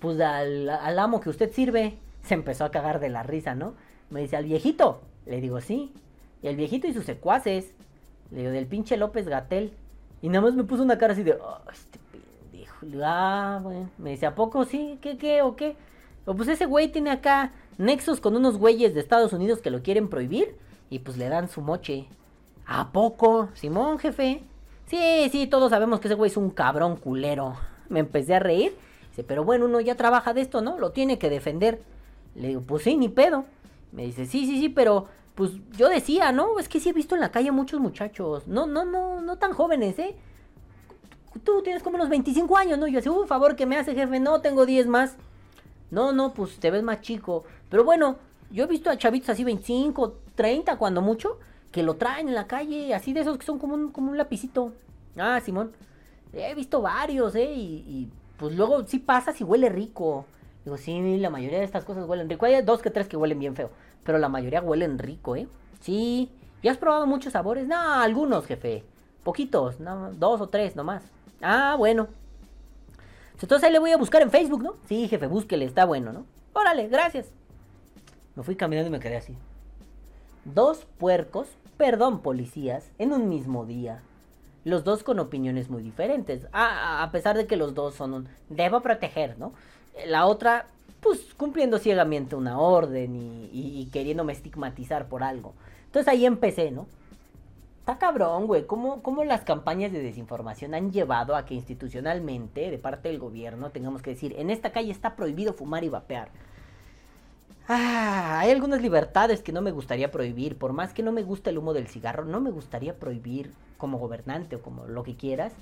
[0.00, 1.98] Pues al, amo que usted sirve.
[2.22, 3.74] Se empezó a cagar de la risa, ¿no?
[4.10, 5.00] Me dice, al viejito.
[5.26, 5.92] Le digo, sí.
[6.42, 7.72] Y el viejito y sus secuaces.
[8.30, 9.72] Le digo, del pinche López Gatel.
[10.20, 12.76] Y nada más me puso una cara así de, oh, este pendejo.
[13.02, 13.90] Ah, bueno.
[13.98, 14.98] Me dice, ¿a poco sí?
[15.00, 15.76] ¿Qué, qué o qué?
[16.26, 19.82] O pues ese güey tiene acá nexos con unos güeyes de Estados Unidos que lo
[19.82, 20.56] quieren prohibir.
[20.90, 22.06] Y pues le dan su moche.
[22.66, 23.48] ¿A poco?
[23.54, 24.42] Simón, jefe.
[24.86, 27.54] Sí, sí, todos sabemos que ese güey es un cabrón culero.
[27.88, 28.76] Me empecé a reír.
[29.24, 30.78] Pero bueno, uno ya trabaja de esto, ¿no?
[30.78, 31.80] Lo tiene que defender.
[32.34, 33.44] Le digo, pues sí, ni pedo.
[33.92, 36.58] Me dice, sí, sí, sí, pero pues yo decía, ¿no?
[36.58, 38.46] Es que sí he visto en la calle muchos muchachos.
[38.46, 40.16] No, no, no, no tan jóvenes, ¿eh?
[41.44, 42.86] Tú tienes como unos 25 años, ¿no?
[42.88, 44.18] Yo así, uy, favor que me hace, jefe.
[44.18, 45.16] No, tengo 10 más.
[45.90, 47.44] No, no, pues te ves más chico.
[47.68, 48.16] Pero bueno,
[48.50, 51.38] yo he visto a chavitos así 25, 30 cuando mucho,
[51.70, 54.18] que lo traen en la calle, así de esos que son como un, como un
[54.18, 54.72] lapicito.
[55.16, 55.72] Ah, Simón.
[56.32, 57.54] He visto varios, ¿eh?
[57.54, 60.24] Y pues luego sí pasas y huele rico.
[60.64, 62.46] Digo, sí, la mayoría de estas cosas huelen rico.
[62.46, 63.70] Hay dos que tres que huelen bien feo.
[64.04, 65.48] Pero la mayoría huelen rico, ¿eh?
[65.80, 66.30] Sí.
[66.62, 67.66] ¿Ya has probado muchos sabores?
[67.66, 68.84] No, algunos, jefe.
[69.22, 71.02] Poquitos, no, dos o tres nomás.
[71.42, 72.08] Ah, bueno.
[73.40, 74.74] Entonces ahí le voy a buscar en Facebook, ¿no?
[74.86, 76.26] Sí, jefe, búsquele, está bueno, ¿no?
[76.52, 77.30] Órale, gracias.
[78.34, 79.36] Me fui caminando y me quedé así.
[80.44, 84.02] Dos puercos, perdón, policías, en un mismo día.
[84.64, 86.46] Los dos con opiniones muy diferentes.
[86.52, 88.28] A, a pesar de que los dos son un...
[88.48, 89.52] Debo proteger, ¿no?
[90.06, 90.66] La otra,
[91.00, 95.54] pues cumpliendo ciegamente una orden y, y, y, queriéndome estigmatizar por algo.
[95.86, 96.86] Entonces ahí empecé, ¿no?
[97.80, 98.66] Está cabrón, güey.
[98.66, 103.70] ¿Cómo, ¿Cómo, las campañas de desinformación han llevado a que institucionalmente, de parte del gobierno,
[103.70, 106.28] tengamos que decir, en esta calle está prohibido fumar y vapear?
[107.66, 110.58] Ah, hay algunas libertades que no me gustaría prohibir.
[110.58, 113.98] Por más que no me guste el humo del cigarro, no me gustaría prohibir como
[113.98, 115.52] gobernante o como lo que quieras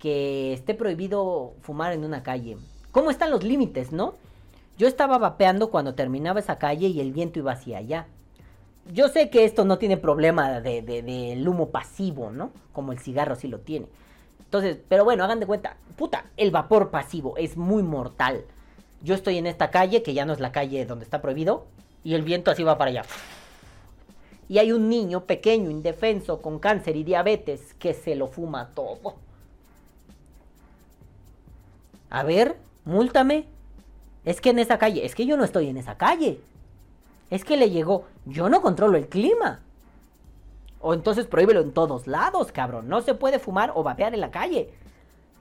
[0.00, 2.56] que esté prohibido fumar en una calle.
[2.90, 4.14] ¿Cómo están los límites, no?
[4.78, 8.06] Yo estaba vapeando cuando terminaba esa calle y el viento iba hacia allá.
[8.92, 12.50] Yo sé que esto no tiene problema de, de- del humo pasivo, ¿no?
[12.72, 13.86] Como el cigarro sí lo tiene.
[14.40, 18.44] Entonces, pero bueno, hagan de cuenta, puta, el vapor pasivo es muy mortal.
[19.02, 21.66] Yo estoy en esta calle, que ya no es la calle donde está prohibido,
[22.02, 23.02] y el viento así va para allá.
[24.50, 29.14] Y hay un niño pequeño, indefenso, con cáncer y diabetes, que se lo fuma todo.
[32.10, 33.46] A ver, múltame.
[34.24, 36.40] Es que en esa calle, es que yo no estoy en esa calle.
[37.30, 39.60] Es que le llegó, yo no controlo el clima.
[40.80, 42.88] O entonces prohíbelo en todos lados, cabrón.
[42.88, 44.72] No se puede fumar o vapear en la calle.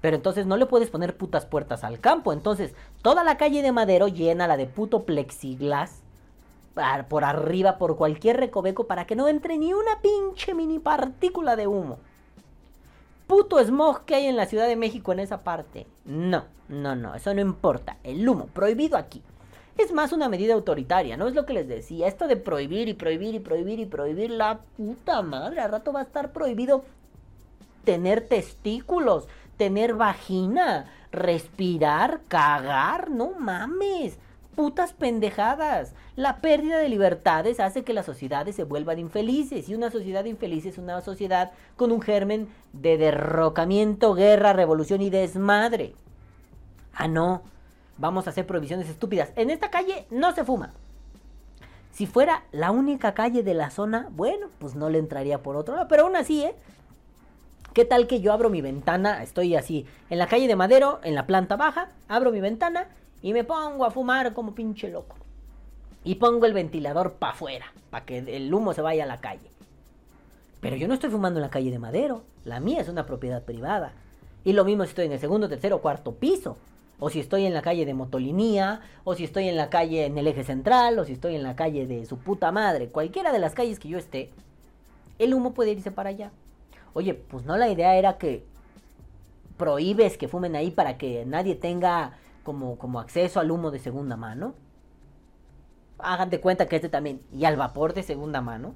[0.01, 2.31] Pero entonces no le puedes poner putas puertas al campo.
[2.31, 6.03] Entonces, toda la calle de Madero llena la de puto plexiglas
[7.07, 11.67] por arriba, por cualquier recoveco, para que no entre ni una pinche mini partícula de
[11.67, 11.99] humo.
[13.27, 15.85] Puto smog que hay en la Ciudad de México en esa parte.
[16.05, 17.97] No, no, no, eso no importa.
[18.03, 19.21] El humo, prohibido aquí.
[19.77, 21.27] Es más una medida autoritaria, ¿no?
[21.27, 22.07] Es lo que les decía.
[22.07, 25.61] Esto de prohibir y prohibir y prohibir y prohibir, la puta madre.
[25.61, 26.83] Al rato va a estar prohibido
[27.85, 34.17] tener testículos, tener vagina, respirar, cagar, no mames.
[34.59, 35.93] Putas pendejadas.
[36.17, 39.69] La pérdida de libertades hace que las sociedades se vuelvan infelices.
[39.69, 45.09] Y una sociedad infeliz es una sociedad con un germen de derrocamiento, guerra, revolución y
[45.09, 45.95] desmadre.
[46.93, 47.41] Ah, no.
[47.97, 49.31] Vamos a hacer prohibiciones estúpidas.
[49.37, 50.73] En esta calle no se fuma.
[51.93, 55.75] Si fuera la única calle de la zona, bueno, pues no le entraría por otro
[55.75, 55.87] lado.
[55.87, 56.53] Pero aún así, ¿eh?
[57.73, 59.23] ¿Qué tal que yo abro mi ventana?
[59.23, 62.89] Estoy así, en la calle de Madero, en la planta baja, abro mi ventana
[63.21, 65.15] y me pongo a fumar como pinche loco.
[66.03, 69.51] Y pongo el ventilador para afuera, para que el humo se vaya a la calle.
[70.61, 73.43] Pero yo no estoy fumando en la calle de Madero, la mía es una propiedad
[73.43, 73.93] privada.
[74.43, 76.57] Y lo mismo si estoy en el segundo, tercero cuarto piso.
[77.01, 80.17] O si estoy en la calle de Motolinía, o si estoy en la calle en
[80.17, 82.89] el eje central, o si estoy en la calle de su puta madre.
[82.89, 84.31] Cualquiera de las calles que yo esté,
[85.17, 86.31] el humo puede irse para allá.
[86.93, 88.43] Oye, pues no la idea era que
[89.57, 92.17] prohíbes que fumen ahí para que nadie tenga
[92.49, 94.55] como, como acceso al humo de segunda mano.
[95.99, 98.73] Hagan de cuenta que este también, y al vapor de segunda mano.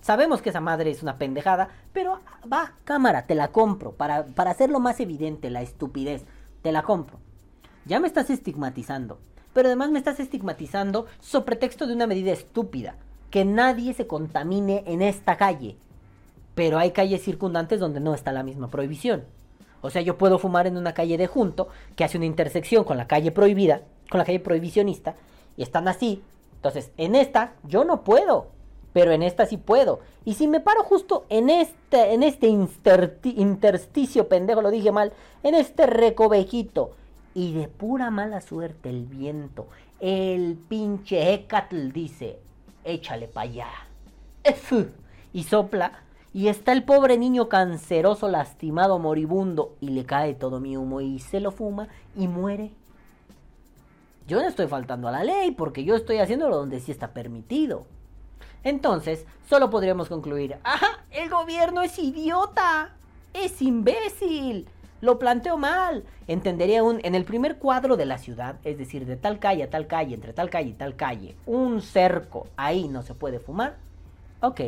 [0.00, 2.20] Sabemos que esa madre es una pendejada, pero
[2.50, 3.96] va, cámara, te la compro.
[3.96, 6.24] Para, para hacerlo más evidente, la estupidez,
[6.62, 7.18] te la compro.
[7.84, 9.18] Ya me estás estigmatizando,
[9.52, 12.94] pero además me estás estigmatizando sobre pretexto de una medida estúpida.
[13.32, 15.76] Que nadie se contamine en esta calle.
[16.54, 19.24] Pero hay calles circundantes donde no está la misma prohibición.
[19.82, 22.96] O sea, yo puedo fumar en una calle de junto que hace una intersección con
[22.96, 25.14] la calle prohibida, con la calle prohibicionista,
[25.56, 26.22] y están así.
[26.56, 28.48] Entonces, en esta yo no puedo,
[28.92, 30.00] pero en esta sí puedo.
[30.24, 35.12] Y si me paro justo en este, en este intersti- intersticio, pendejo, lo dije mal,
[35.42, 36.92] en este recovejito,
[37.34, 39.68] y de pura mala suerte el viento,
[40.00, 42.38] el pinche Hecatl dice,
[42.84, 43.68] échale pa' allá.
[45.32, 46.02] Y sopla.
[46.32, 51.18] Y está el pobre niño canceroso, lastimado, moribundo, y le cae todo mi humo y
[51.18, 52.70] se lo fuma y muere.
[54.28, 57.84] Yo no estoy faltando a la ley porque yo estoy haciéndolo donde sí está permitido.
[58.62, 61.04] Entonces, solo podríamos concluir, ¡ajá!
[61.10, 62.94] El gobierno es idiota,
[63.32, 64.68] es imbécil,
[65.00, 66.04] lo planteó mal.
[66.28, 69.70] Entendería un, en el primer cuadro de la ciudad, es decir, de tal calle a
[69.70, 73.78] tal calle, entre tal calle y tal calle, un cerco, ahí no se puede fumar.
[74.42, 74.60] Ok,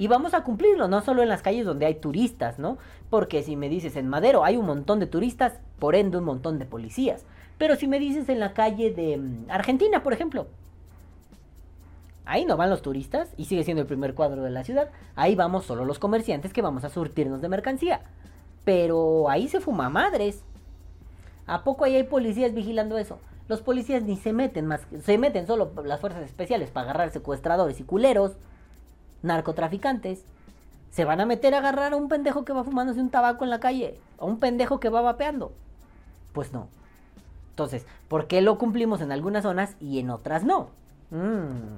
[0.00, 2.78] y vamos a cumplirlo, no solo en las calles donde hay turistas, ¿no?
[3.10, 6.58] Porque si me dices en Madero hay un montón de turistas, por ende un montón
[6.58, 7.26] de policías.
[7.58, 10.46] Pero si me dices en la calle de mm, Argentina, por ejemplo,
[12.24, 14.88] ahí no van los turistas y sigue siendo el primer cuadro de la ciudad.
[15.16, 18.00] Ahí vamos solo los comerciantes que vamos a surtirnos de mercancía.
[18.64, 20.42] Pero ahí se fuma madres.
[21.46, 23.18] ¿A poco ahí hay policías vigilando eso?
[23.48, 27.80] Los policías ni se meten más, se meten solo las fuerzas especiales para agarrar secuestradores
[27.80, 28.38] y culeros
[29.22, 30.24] narcotraficantes
[30.90, 33.50] se van a meter a agarrar a un pendejo que va fumándose un tabaco en
[33.50, 35.52] la calle, a un pendejo que va vapeando.
[36.32, 36.68] Pues no.
[37.50, 40.70] Entonces, ¿por qué lo cumplimos en algunas zonas y en otras no?
[41.10, 41.76] Mm.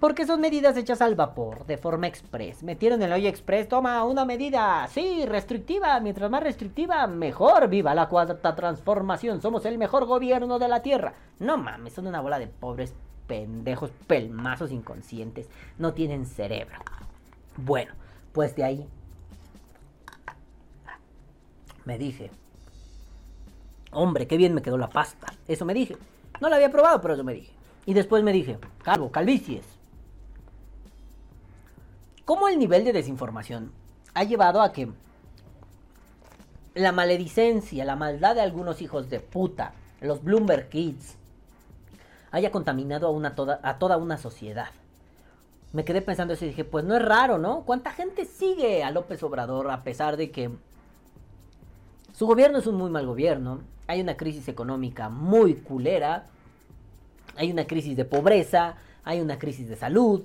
[0.00, 2.62] Porque son medidas hechas al vapor, de forma express.
[2.62, 5.98] Metieron el hoy express, toma una medida, sí, restrictiva.
[6.00, 7.68] Mientras más restrictiva, mejor.
[7.68, 9.40] Viva la cuarta transformación.
[9.40, 11.14] Somos el mejor gobierno de la tierra.
[11.38, 12.92] No mames, son una bola de pobres
[13.26, 15.48] pendejos, pelmazos inconscientes.
[15.78, 16.78] No tienen cerebro.
[17.56, 17.92] Bueno,
[18.32, 18.88] pues de ahí
[21.84, 22.30] me dije,
[23.90, 25.26] hombre, qué bien me quedó la pasta.
[25.46, 25.96] Eso me dije.
[26.40, 27.52] No la había probado, pero eso me dije.
[27.86, 29.64] Y después me dije, calvo, calvicies.
[32.24, 33.72] ¿Cómo el nivel de desinformación
[34.14, 34.90] ha llevado a que
[36.74, 41.16] la maledicencia, la maldad de algunos hijos de puta, los Bloomberg Kids,
[42.34, 44.70] haya contaminado a, una toda, a toda una sociedad.
[45.72, 47.60] Me quedé pensando eso y dije, pues no es raro, ¿no?
[47.60, 50.50] ¿Cuánta gente sigue a López Obrador a pesar de que
[52.12, 53.60] su gobierno es un muy mal gobierno?
[53.86, 56.26] Hay una crisis económica muy culera,
[57.36, 60.24] hay una crisis de pobreza, hay una crisis de salud,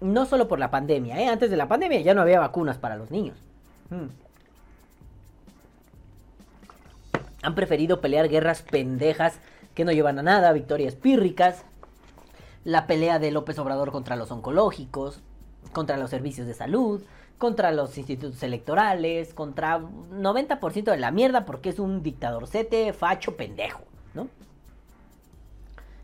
[0.00, 1.26] no solo por la pandemia, ¿eh?
[1.26, 3.36] antes de la pandemia ya no había vacunas para los niños.
[3.90, 4.06] Hmm.
[7.42, 9.40] Han preferido pelear guerras pendejas
[9.74, 11.64] que no llevan a nada, victorias pírricas.
[12.64, 15.20] La pelea de López Obrador contra los oncológicos,
[15.72, 17.02] contra los servicios de salud,
[17.38, 23.82] contra los institutos electorales, contra 90% de la mierda porque es un dictadorcete facho pendejo,
[24.14, 24.28] ¿no?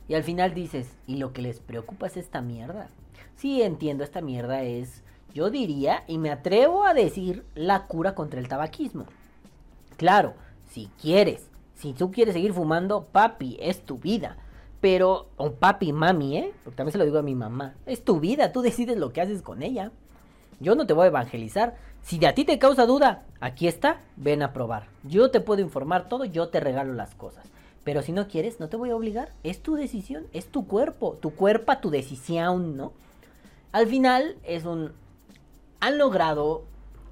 [0.09, 2.89] Y al final dices, ¿y lo que les preocupa es esta mierda?
[3.37, 8.41] Sí, entiendo, esta mierda es, yo diría, y me atrevo a decir, la cura contra
[8.41, 9.05] el tabaquismo.
[9.97, 10.35] Claro,
[10.71, 14.37] si quieres, si tú quieres seguir fumando, papi, es tu vida.
[14.81, 16.53] Pero, o papi, mami, ¿eh?
[16.65, 17.75] Porque también se lo digo a mi mamá.
[17.87, 19.93] Es tu vida, tú decides lo que haces con ella.
[20.59, 21.77] Yo no te voy a evangelizar.
[22.03, 24.89] Si de a ti te causa duda, aquí está, ven a probar.
[25.05, 27.47] Yo te puedo informar todo, yo te regalo las cosas.
[27.85, 29.31] Pero si no quieres, no te voy a obligar.
[29.45, 31.17] Es tu decisión, es tu cuerpo.
[31.21, 32.93] Tu cuerpo, tu decisión, ¿no?
[33.71, 34.93] Al final es un...
[35.79, 36.65] Han logrado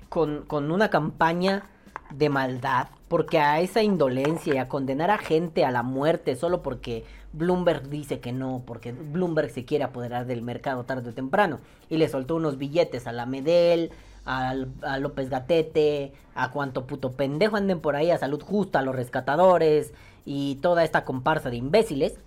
[0.08, 1.66] con, con una campaña
[2.10, 6.62] de maldad, porque a esa indolencia y a condenar a gente a la muerte solo
[6.62, 11.60] porque Bloomberg dice que no, porque Bloomberg se quiere apoderar del mercado tarde o temprano,
[11.88, 13.92] y le soltó unos billetes a la Medel,
[14.24, 14.54] a,
[14.98, 19.92] López Gatete, a cuanto puto pendejo anden por ahí, a Salud Justa, a los rescatadores,
[20.24, 22.18] y toda esta comparsa de imbéciles.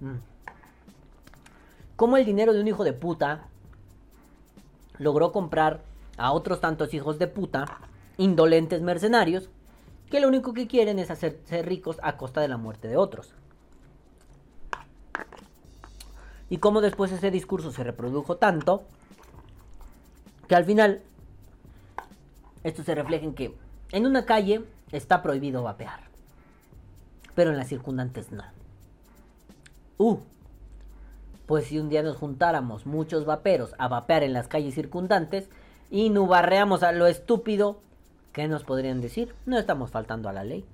[0.00, 0.16] Mm.
[1.96, 3.46] Cómo el dinero de un hijo de puta
[4.98, 5.82] logró comprar
[6.16, 7.80] a otros tantos hijos de puta,
[8.16, 9.50] indolentes mercenarios,
[10.12, 13.34] que lo único que quieren es hacerse ricos a costa de la muerte de otros.
[16.48, 18.84] Y cómo después ese discurso se reprodujo tanto
[20.46, 21.02] que al final
[22.62, 23.56] esto se refleja en que
[23.90, 26.12] en una calle está prohibido vapear
[27.34, 28.44] pero en las circundantes no.
[29.98, 30.18] Uh,
[31.46, 35.48] pues si un día nos juntáramos muchos vaperos a vapear en las calles circundantes
[35.90, 37.80] y nubarreamos a lo estúpido,
[38.32, 39.34] ¿qué nos podrían decir?
[39.46, 40.64] No estamos faltando a la ley.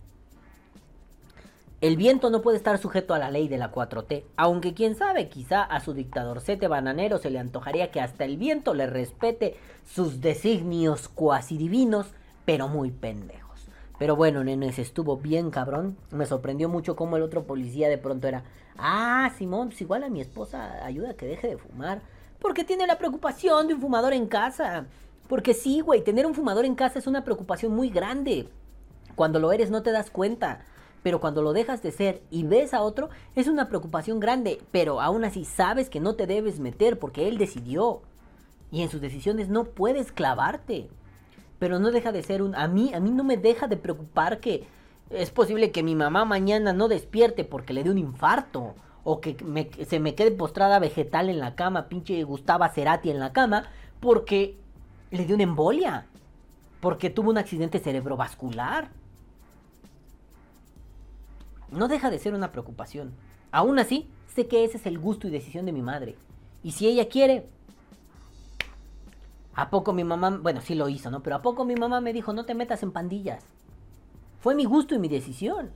[1.81, 5.29] El viento no puede estar sujeto a la ley de la 4T, aunque quién sabe,
[5.29, 10.21] quizá a su dictadorcete bananero se le antojaría que hasta el viento le respete sus
[10.21, 12.09] designios cuasi divinos,
[12.45, 13.49] pero muy pendejos.
[13.97, 15.97] Pero bueno, nenes, estuvo bien cabrón.
[16.11, 18.43] Me sorprendió mucho cómo el otro policía de pronto era,
[18.77, 22.01] ah, Simón, pues igual a mi esposa ayuda a que deje de fumar.
[22.41, 24.87] Porque tiene la preocupación de un fumador en casa.
[25.29, 28.49] Porque sí, güey, tener un fumador en casa es una preocupación muy grande.
[29.15, 30.65] Cuando lo eres no te das cuenta.
[31.03, 34.61] Pero cuando lo dejas de ser y ves a otro, es una preocupación grande.
[34.73, 38.03] Pero aún así sabes que no te debes meter porque él decidió.
[38.71, 40.89] Y en sus decisiones no puedes clavarte
[41.59, 42.55] pero no deja de ser un...
[42.55, 44.67] A mí, a mí no me deja de preocupar que
[45.11, 48.75] es posible que mi mamá mañana no despierte porque le dé un infarto.
[49.05, 49.37] O que
[49.89, 53.65] se me quede postrada vegetal en la cama, pinche Gustava Cerati en la cama,
[54.01, 54.59] porque
[55.11, 56.07] le dio una embolia.
[56.81, 58.91] Porque tuvo un accidente cerebrovascular.
[61.71, 63.13] No deja de ser una preocupación.
[63.51, 66.17] Aún así, sé que ese es el gusto y decisión de mi madre.
[66.63, 67.47] Y si ella quiere,
[69.59, 71.21] ¿A poco mi mamá, bueno, sí lo hizo, ¿no?
[71.25, 73.45] Pero ¿a poco mi mamá me dijo, no te metas en pandillas?
[74.39, 75.73] Fue mi gusto y mi decisión.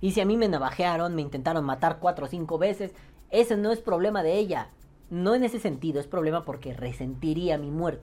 [0.00, 2.92] Y si a mí me navajearon, me intentaron matar cuatro o cinco veces,
[3.30, 4.70] ese no es problema de ella.
[5.10, 8.02] No en ese sentido, es problema porque resentiría mi muerte.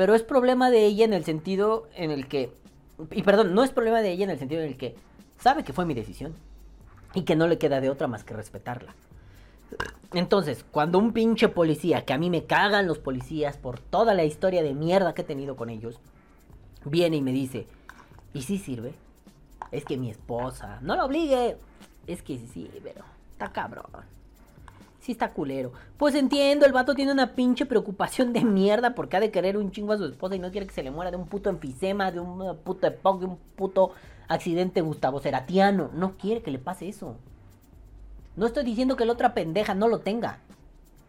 [0.00, 2.50] Pero es problema de ella en el sentido en el que...
[3.10, 4.96] Y perdón, no es problema de ella en el sentido en el que
[5.36, 6.32] sabe que fue mi decisión.
[7.12, 8.94] Y que no le queda de otra más que respetarla.
[10.14, 14.24] Entonces, cuando un pinche policía, que a mí me cagan los policías por toda la
[14.24, 16.00] historia de mierda que he tenido con ellos,
[16.86, 17.66] viene y me dice,
[18.32, 18.94] ¿y si sirve?
[19.70, 21.58] Es que mi esposa, no lo obligue.
[22.06, 23.84] Es que sí, pero está cabrón.
[25.10, 25.72] Está culero.
[25.96, 29.72] Pues entiendo, el vato tiene una pinche preocupación de mierda porque ha de querer un
[29.72, 32.12] chingo a su esposa y no quiere que se le muera de un puto enfisema,
[32.12, 33.92] de un puto EPOC, de un puto
[34.28, 35.90] accidente Gustavo Ceratiano.
[35.94, 37.16] No quiere que le pase eso.
[38.36, 40.38] No estoy diciendo que la otra pendeja no lo tenga.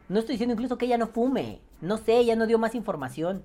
[0.09, 1.59] No estoy diciendo incluso que ella no fume.
[1.79, 3.43] No sé, ella no dio más información.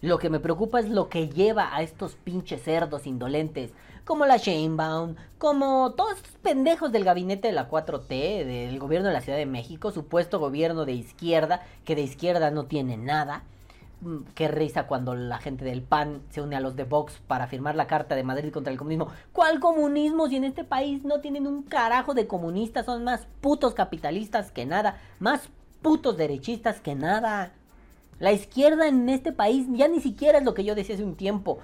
[0.00, 3.72] Lo que me preocupa es lo que lleva a estos pinches cerdos indolentes,
[4.10, 9.14] como la Sheinbaum, como todos estos pendejos del gabinete de la 4T, del gobierno de
[9.14, 13.44] la Ciudad de México, supuesto gobierno de izquierda, que de izquierda no tiene nada,
[14.00, 17.46] mm, qué risa cuando la gente del PAN se une a los de Vox para
[17.46, 19.06] firmar la Carta de Madrid contra el comunismo.
[19.32, 22.86] ¿Cuál comunismo si en este país no tienen un carajo de comunistas?
[22.86, 25.48] Son más putos capitalistas que nada, más
[25.82, 27.52] putos derechistas que nada.
[28.18, 31.14] La izquierda en este país ya ni siquiera es lo que yo decía hace un
[31.14, 31.60] tiempo.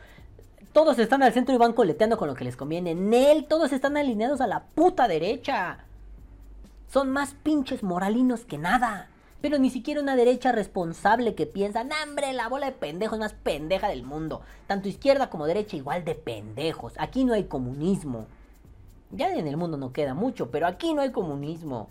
[0.76, 2.90] Todos están al centro y van coleteando con lo que les conviene.
[2.90, 5.78] En él, todos están alineados a la puta derecha.
[6.86, 9.08] Son más pinches moralinos que nada.
[9.40, 13.88] Pero ni siquiera una derecha responsable que piensa, hambre, la bola de pendejos más pendeja
[13.88, 14.42] del mundo.
[14.66, 16.92] Tanto izquierda como derecha igual de pendejos.
[16.98, 18.26] Aquí no hay comunismo.
[19.12, 21.88] Ya en el mundo no queda mucho, pero aquí no hay comunismo.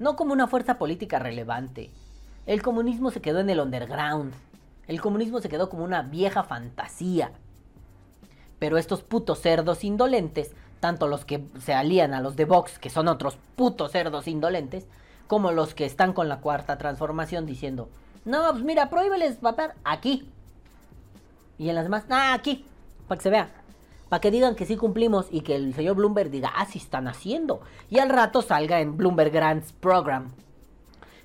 [0.00, 1.92] No como una fuerza política relevante.
[2.46, 4.34] El comunismo se quedó en el underground.
[4.88, 7.30] El comunismo se quedó como una vieja fantasía.
[8.58, 12.90] Pero estos putos cerdos indolentes, tanto los que se alían a los de Vox, que
[12.90, 14.86] son otros putos cerdos indolentes,
[15.26, 17.88] como los que están con la cuarta transformación diciendo,
[18.24, 20.30] no, pues mira, prohíbeles vapear aquí.
[21.58, 22.64] Y en las demás, ah, aquí,
[23.08, 23.50] para que se vea.
[24.08, 27.08] Para que digan que sí cumplimos y que el señor Bloomberg diga, ah, sí están
[27.08, 27.60] haciendo.
[27.90, 30.32] Y al rato salga en Bloomberg Grants Program.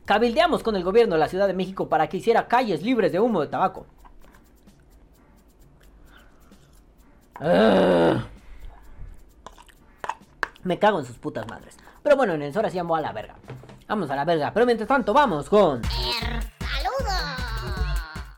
[0.06, 3.20] Cabildeamos con el gobierno de la Ciudad de México para que hiciera calles libres de
[3.20, 3.86] humo de tabaco.
[10.64, 11.78] Me cago en sus putas madres.
[12.04, 13.36] Pero bueno, en el horas ya me voy a la verga.
[13.88, 14.52] Vamos a la verga.
[14.54, 15.82] Pero mientras tanto, vamos con.
[15.84, 17.16] El saludo.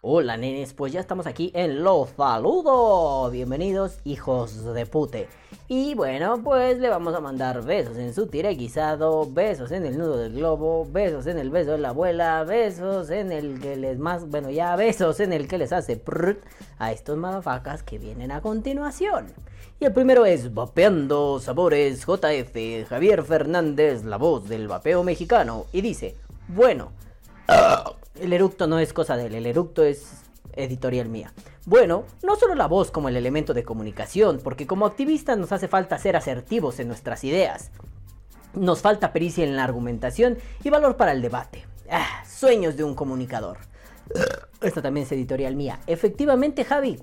[0.01, 3.31] Hola nenes, pues ya estamos aquí en Los Saludos.
[3.31, 5.29] Bienvenidos, hijos de pute.
[5.73, 9.97] Y bueno, pues le vamos a mandar besos en su tire guisado, besos en el
[9.97, 13.97] nudo del globo, besos en el beso de la abuela, besos en el que les
[13.97, 16.43] más, bueno, ya besos en el que les hace prrrt
[16.77, 19.27] a estos madafacas que vienen a continuación.
[19.79, 25.67] Y el primero es Vapeando Sabores JF, Javier Fernández, la voz del vapeo mexicano.
[25.71, 26.17] Y dice,
[26.49, 26.91] bueno,
[28.19, 31.31] el eructo no es cosa de él, el eructo es editorial mía.
[31.71, 35.69] Bueno, no solo la voz como el elemento de comunicación, porque como activistas nos hace
[35.69, 37.71] falta ser asertivos en nuestras ideas.
[38.53, 41.65] Nos falta pericia en la argumentación y valor para el debate.
[41.89, 43.59] Ah, sueños de un comunicador.
[44.61, 45.79] Esta también es editorial mía.
[45.87, 46.99] Efectivamente, Javi,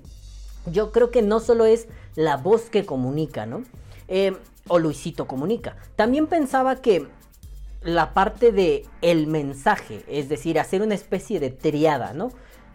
[0.67, 3.63] yo creo que no solo es la voz que comunica, ¿no?
[4.07, 5.77] Eh, o Luisito comunica.
[5.95, 7.07] También pensaba que
[7.81, 12.29] la parte de el mensaje, es decir, hacer una especie de triada, ¿no?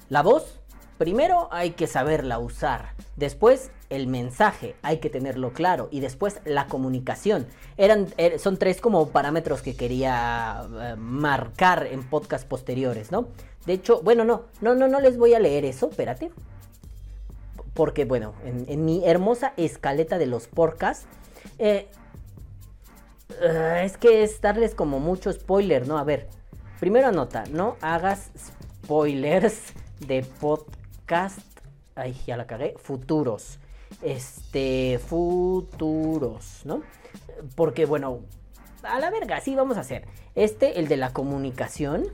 [0.09, 0.59] La voz,
[0.99, 6.66] primero hay que saberla usar, después el mensaje, hay que tenerlo claro y después la
[6.66, 7.47] comunicación.
[7.76, 13.28] Eran, er- son tres como parámetros que quería eh, marcar en podcast posteriores, ¿no?
[13.66, 16.30] De hecho, bueno, no, no, no, no les voy a leer eso, espérate.
[17.72, 21.07] Porque, bueno, en, mi hermosa escaleta de los podcasts,
[21.59, 21.88] eh,
[23.82, 25.99] es que es darles como mucho spoiler, ¿no?
[25.99, 26.28] A ver,
[26.78, 28.30] primero nota, no hagas
[28.84, 29.59] spoilers
[30.07, 30.84] de podcast.
[31.94, 32.74] Ay, ya la cagué.
[32.78, 33.59] Futuros.
[34.02, 36.82] Este, futuros, ¿no?
[37.55, 38.20] Porque, bueno,
[38.82, 40.07] a la verga, sí vamos a hacer.
[40.34, 42.07] Este, el de la comunicación.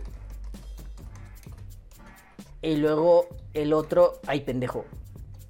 [2.63, 4.85] Y luego el otro, ay pendejo,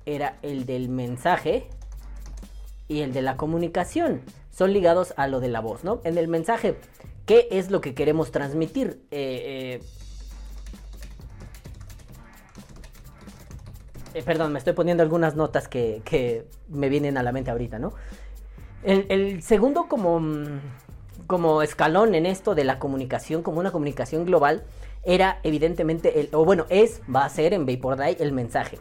[0.07, 1.67] era el del mensaje
[2.87, 4.23] y el de la comunicación.
[4.53, 6.01] Son ligados a lo de la voz, ¿no?
[6.05, 6.77] En el mensaje,
[7.27, 9.03] ¿qué es lo que queremos transmitir?
[9.11, 9.83] Eh, eh,
[14.15, 17.79] eh, perdón, me estoy poniendo algunas notas que, que me vienen a la mente ahorita,
[17.79, 17.93] ¿no?
[18.83, 20.61] El, segundo como, mm,
[21.27, 24.65] como escalón en esto de la comunicación, como una comunicación global,
[25.05, 28.79] era evidentemente, el, o bueno, es, va a ser en Vapor Day el mensaje.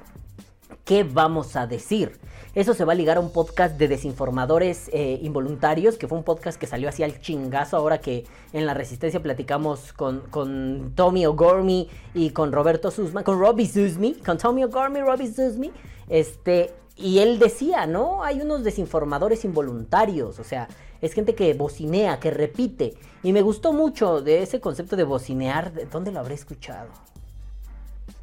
[0.89, 2.19] ¿Qué vamos a decir?
[2.55, 6.23] Eso se va a ligar a un podcast de desinformadores eh, involuntarios, que fue un
[6.23, 11.27] podcast que salió así al chingazo ahora que en la Resistencia platicamos con, con Tommy
[11.27, 15.71] O'Gormy y con Roberto Susma, con Robbie Susmi, con Tommy O'Gormy, Robbie Susmi,
[16.07, 18.23] este, y él decía, ¿no?
[18.23, 20.67] Hay unos desinformadores involuntarios, o sea,
[21.01, 25.71] es gente que bocinea, que repite, y me gustó mucho de ese concepto de bocinear,
[25.71, 26.89] ¿de dónde lo habré escuchado?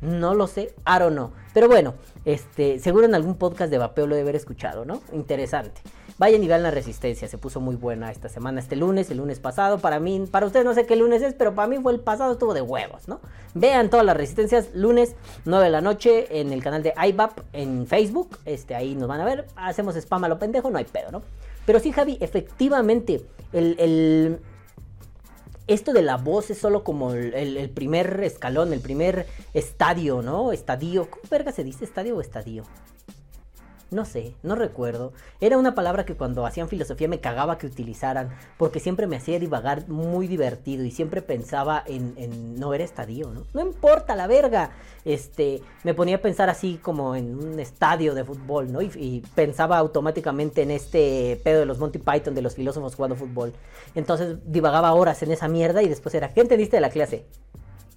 [0.06, 1.32] No lo sé, I don't know.
[1.52, 1.94] Pero bueno,
[2.24, 5.00] este, seguro en algún podcast de vapeo lo de haber escuchado, ¿no?
[5.12, 5.80] Interesante.
[6.16, 9.40] Vayan y vean la resistencia, se puso muy buena esta semana, este lunes, el lunes
[9.40, 9.80] pasado.
[9.80, 12.32] Para mí, para ustedes no sé qué lunes es, pero para mí fue el pasado,
[12.32, 13.18] estuvo de huevos, ¿no?
[13.54, 17.88] Vean todas las resistencias, lunes 9 de la noche en el canal de iVap en
[17.88, 18.38] Facebook.
[18.44, 19.46] Este, ahí nos van a ver.
[19.56, 21.22] Hacemos spam a lo pendejo, no hay pedo, ¿no?
[21.66, 24.38] Pero sí, Javi, efectivamente, el
[25.66, 30.52] esto de la voz es solo como el, el- primer escalón, el primer estadio, ¿no?
[30.52, 31.10] Estadio.
[31.10, 32.64] ¿Cómo verga se dice estadio o estadio?
[33.90, 35.12] No sé, no recuerdo.
[35.40, 39.38] Era una palabra que cuando hacían filosofía me cagaba que utilizaran, porque siempre me hacía
[39.38, 43.44] divagar muy divertido y siempre pensaba en, no era estadio, ¿no?
[43.54, 44.70] No importa la verga.
[45.04, 48.82] Este, me ponía a pensar así como en un estadio de fútbol, ¿no?
[48.82, 53.14] Y, y pensaba automáticamente en este pedo de los Monty Python, de los filósofos jugando
[53.14, 53.52] fútbol.
[53.94, 57.24] Entonces divagaba horas en esa mierda y después era, ¿qué entendiste de la clase?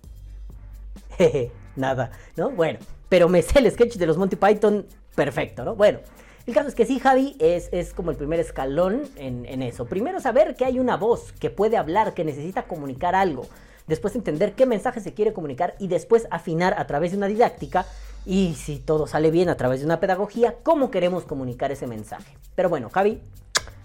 [1.18, 2.52] Jeje, nada, ¿no?
[2.52, 2.78] Bueno,
[3.10, 4.86] pero me sé el sketch de los Monty Python
[5.20, 5.76] perfecto, ¿no?
[5.76, 6.00] Bueno,
[6.48, 9.86] el caso es que sí, Javi, es, es como el primer escalón en, en, eso.
[9.86, 13.46] Primero saber que hay una voz que puede hablar, que necesita comunicar algo.
[13.86, 17.86] Después entender qué mensaje se quiere comunicar y después afinar a través de una didáctica
[18.26, 22.38] y si todo sale bien a través de una pedagogía, cómo queremos comunicar ese mensaje.
[22.56, 23.20] Pero bueno, Javi,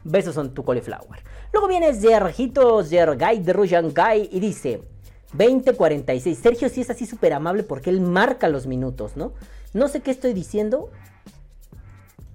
[0.04, 1.20] besos en tu cauliflower.
[1.52, 4.82] Luego viene Sergito Zergay de Rujangai y dice
[5.32, 6.38] 2046.
[6.38, 9.32] Sergio sí es así súper amable porque él marca los minutos, ¿no?
[9.74, 10.90] No sé qué estoy diciendo,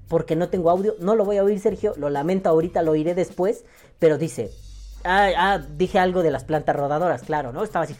[0.10, 0.96] porque no tengo audio.
[1.00, 1.94] No lo voy a oír, Sergio.
[1.96, 3.64] Lo lamento, ahorita lo oiré después.
[3.98, 4.52] Pero dice.
[5.06, 7.64] Ah, ah, dije algo de las plantas rodadoras, claro, ¿no?
[7.64, 7.96] Estaba así.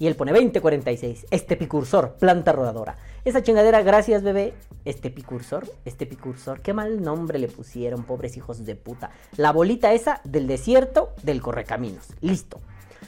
[0.00, 1.26] Y él pone 2046.
[1.30, 2.96] Este picursor, planta rodadora.
[3.24, 4.52] Esa chingadera, gracias, bebé.
[4.84, 6.60] Este picursor, este picursor.
[6.60, 9.12] Qué mal nombre le pusieron, pobres hijos de puta.
[9.36, 12.08] La bolita esa del desierto del correcaminos.
[12.20, 12.58] Listo.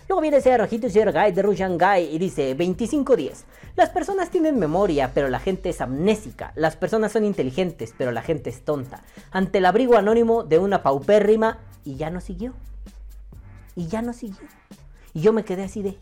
[0.08, 3.46] Luego viene ese rojito Guy de Rushangai y dice 2510.
[3.74, 6.52] Las personas tienen memoria, pero la gente es amnésica.
[6.56, 9.02] Las personas son inteligentes, pero la gente es tonta.
[9.30, 12.52] Ante el abrigo anónimo de una paupérrima y ya no siguió.
[13.74, 14.46] Y ya no siguió.
[15.14, 15.98] Y yo me quedé así de...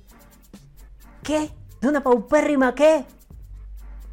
[1.22, 1.50] ¿Qué?
[1.80, 3.04] ¿De una paupérrima qué?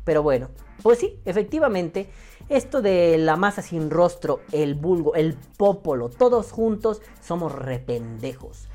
[0.04, 0.50] Pero bueno,
[0.84, 2.10] pues sí, efectivamente,
[2.48, 8.69] esto de la masa sin rostro, el vulgo, el popolo, todos juntos somos rependejos.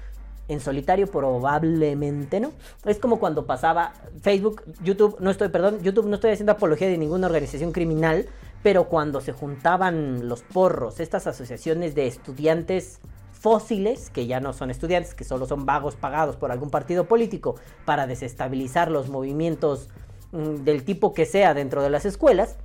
[0.49, 2.53] En solitario probablemente no.
[2.85, 6.99] Es como cuando pasaba Facebook, YouTube, no estoy, perdón, YouTube no estoy haciendo apología de
[6.99, 8.27] ninguna organización criminal,
[8.63, 13.01] pero cuando se juntaban los porros, estas asociaciones de estudiantes
[13.33, 17.57] fósiles, que ya no son estudiantes, que solo son vagos pagados por algún partido político
[17.85, 19.91] para desestabilizar los movimientos
[20.33, 22.57] mmm, del tipo que sea dentro de las escuelas,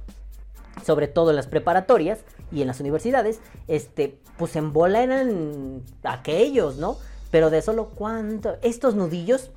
[0.85, 2.19] sobre todo en las preparatorias
[2.49, 6.97] y en las universidades, este, pues en bola eran aquellos, ¿no?
[7.31, 8.57] Pero de solo cuánto.
[8.61, 9.51] Estos nudillos.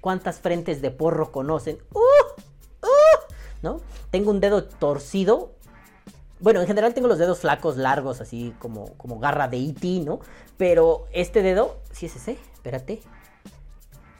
[0.00, 1.78] ¿Cuántas frentes de porro conocen?
[1.92, 1.98] ¡Uh!
[2.82, 3.32] ¡Uh!
[3.62, 3.80] ¿No?
[4.10, 5.52] Tengo un dedo torcido.
[6.40, 10.20] Bueno, en general tengo los dedos flacos, largos, así como, como garra de E.T., ¿no?
[10.56, 11.78] Pero este dedo.
[11.92, 12.38] Sí es ese.
[12.54, 13.00] Espérate.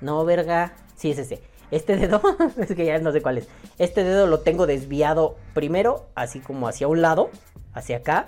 [0.01, 0.75] No, verga.
[0.97, 1.43] Sí es ese.
[1.71, 2.23] Este dedo,
[2.59, 3.49] es que ya no sé cuál es.
[3.79, 7.31] Este dedo lo tengo desviado primero, así como hacia un lado,
[7.73, 8.27] hacia acá.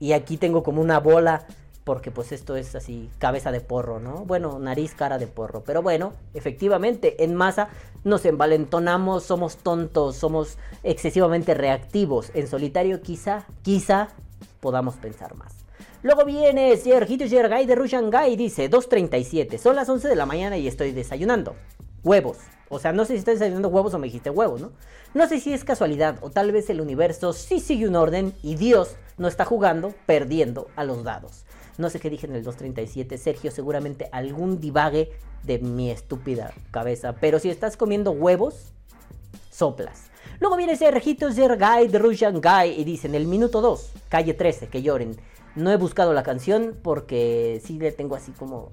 [0.00, 1.46] Y aquí tengo como una bola
[1.84, 4.24] porque pues esto es así cabeza de porro, ¿no?
[4.24, 7.68] Bueno, nariz, cara de porro, pero bueno, efectivamente, en masa
[8.04, 14.08] nos envalentonamos, somos tontos, somos excesivamente reactivos, en solitario quizá, quizá
[14.60, 15.54] podamos pensar más.
[16.02, 20.66] Luego viene Sergito Yergay de Rushangai, dice 2.37, son las 11 de la mañana y
[20.66, 21.54] estoy desayunando.
[22.02, 22.38] Huevos.
[22.68, 24.72] O sea, no sé si estás desayunando huevos o me dijiste huevos, ¿no?
[25.14, 28.54] No sé si es casualidad o tal vez el universo sí sigue un orden y
[28.56, 31.44] Dios no está jugando perdiendo a los dados.
[31.78, 35.12] No sé qué dije en el 237, Sergio, seguramente algún divague
[35.42, 37.14] de mi estúpida cabeza.
[37.20, 38.72] Pero si estás comiendo huevos,
[39.50, 40.10] soplas.
[40.40, 44.68] Luego viene Sergito Zergay de Russian Guy y dice en el minuto 2, calle 13,
[44.68, 45.16] que lloren.
[45.54, 48.72] No he buscado la canción porque sí le tengo así como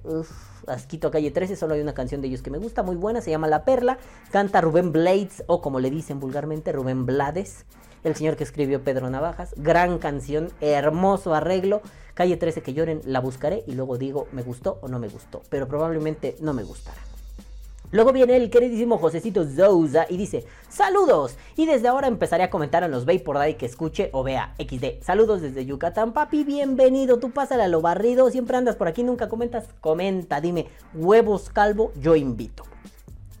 [0.66, 1.56] asquito a calle 13.
[1.56, 3.98] Solo hay una canción de ellos que me gusta, muy buena, se llama La Perla.
[4.30, 7.66] Canta Rubén Blades o como le dicen vulgarmente, Rubén Blades
[8.04, 9.54] el señor que escribió Pedro Navajas.
[9.56, 11.82] Gran canción, hermoso arreglo.
[12.20, 15.40] Calle 13 que lloren, la buscaré y luego digo me gustó o no me gustó.
[15.48, 16.98] Pero probablemente no me gustará.
[17.92, 21.36] Luego viene el queridísimo Josecito Zouza y dice, saludos.
[21.56, 24.54] Y desde ahora empezaré a comentar en los Bay por ahí que escuche o vea
[24.58, 25.02] XD.
[25.02, 27.18] Saludos desde Yucatán, papi, bienvenido.
[27.18, 29.64] Tú pásale a lo barrido, siempre andas por aquí, nunca comentas.
[29.80, 32.69] Comenta, dime, huevos calvo, yo invito.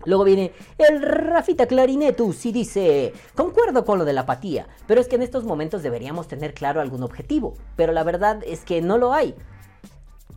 [0.04, 5.08] Luego viene el Rafita Clarinetus y dice, concuerdo con lo de la apatía, pero es
[5.08, 8.96] que en estos momentos deberíamos tener claro algún objetivo, pero la verdad es que no
[8.96, 9.34] lo hay.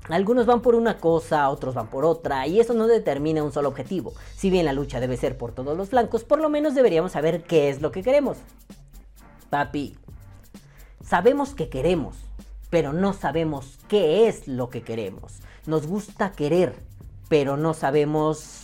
[0.09, 3.69] Algunos van por una cosa, otros van por otra, y eso no determina un solo
[3.69, 4.13] objetivo.
[4.35, 7.43] Si bien la lucha debe ser por todos los flancos, por lo menos deberíamos saber
[7.43, 8.37] qué es lo que queremos.
[9.49, 9.95] Papi,
[11.01, 12.17] sabemos que queremos,
[12.69, 15.35] pero no sabemos qué es lo que queremos.
[15.67, 16.75] Nos gusta querer,
[17.29, 18.62] pero no sabemos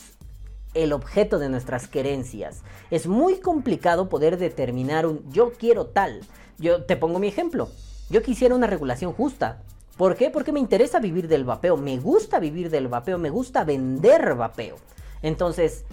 [0.73, 2.61] el objeto de nuestras querencias.
[2.91, 6.21] Es muy complicado poder determinar un yo quiero tal.
[6.57, 7.69] Yo te pongo mi ejemplo.
[8.09, 9.61] Yo quisiera una regulación justa.
[9.97, 10.29] ¿Por qué?
[10.29, 14.77] Porque me interesa vivir del vapeo, me gusta vivir del vapeo, me gusta vender vapeo.
[15.21, 15.85] Entonces,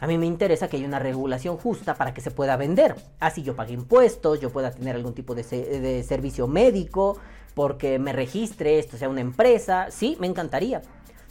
[0.00, 2.96] A mí me interesa que haya una regulación justa para que se pueda vender.
[3.18, 7.18] Así yo pague impuestos, yo pueda tener algún tipo de, de servicio médico,
[7.54, 9.86] porque me registre, esto sea una empresa.
[9.90, 10.82] Sí, me encantaría.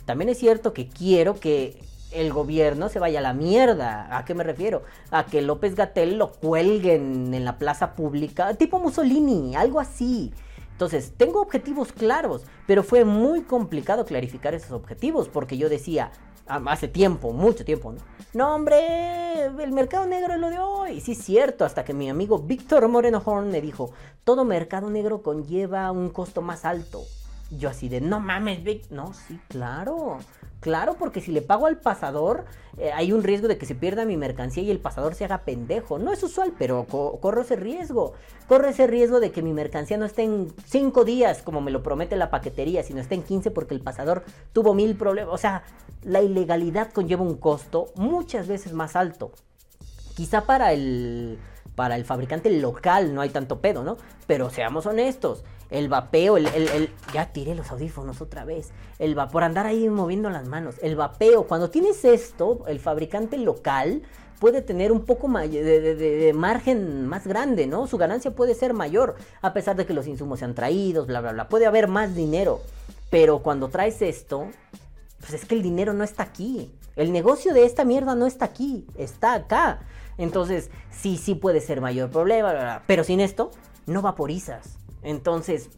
[0.05, 1.79] También es cierto que quiero que
[2.11, 4.15] el gobierno se vaya a la mierda.
[4.17, 4.83] ¿A qué me refiero?
[5.11, 10.33] A que López Gatel lo cuelguen en la plaza pública, tipo Mussolini, algo así.
[10.71, 16.11] Entonces, tengo objetivos claros, pero fue muy complicado clarificar esos objetivos porque yo decía,
[16.47, 17.99] hace tiempo, mucho tiempo, ¿no?
[18.33, 20.99] No, hombre, el mercado negro es lo de hoy.
[20.99, 23.91] Sí, cierto, hasta que mi amigo Víctor Moreno Horn me dijo,
[24.25, 27.03] todo mercado negro conlleva un costo más alto.
[27.51, 28.89] Yo así de, no mames, Vic.
[28.89, 30.17] No, sí, claro.
[30.65, 32.45] Claro, porque si le pago al pasador,
[32.79, 35.43] eh, hay un riesgo de que se pierda mi mercancía y el pasador se haga
[35.43, 35.99] pendejo.
[35.99, 38.13] No es usual, pero corro ese riesgo.
[38.47, 41.83] Corro ese riesgo de que mi mercancía no esté en 5 días, como me lo
[41.83, 45.35] promete la paquetería, sino esté en 15 porque el pasador tuvo mil problemas.
[45.35, 45.61] O sea,
[46.01, 49.33] la ilegalidad conlleva un costo muchas veces más alto.
[50.15, 51.37] Quizá para el,
[51.75, 53.97] para el fabricante local no hay tanto pedo, ¿no?
[54.25, 59.65] Pero seamos honestos el vapeo, el, ya tiré los audífonos otra vez, el por andar
[59.65, 64.03] ahí moviendo las manos, el vapeo, cuando tienes esto, el fabricante local
[64.39, 67.87] puede tener un poco de, margen más grande, ¿no?
[67.87, 71.31] Su ganancia puede ser mayor, a pesar de que los insumos sean traídos, bla, bla,
[71.31, 72.61] bla, puede haber más dinero,
[73.09, 74.47] pero cuando traes esto,
[75.19, 78.45] pues es que el dinero no está aquí, el negocio de esta mierda no está
[78.45, 79.79] aquí, está acá.
[80.17, 83.51] Entonces, sí, sí puede ser mayor problema, pero sin esto,
[83.85, 84.77] no vaporizas.
[85.05, 85.69] Entonces,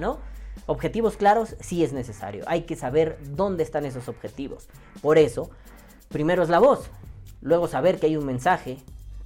[0.00, 0.18] ¿no?
[0.66, 2.44] Objetivos claros sí es necesario.
[2.46, 4.68] Hay que saber dónde están esos objetivos.
[5.00, 5.50] Por eso,
[6.08, 6.90] primero es la voz,
[7.40, 8.76] luego saber que hay un mensaje,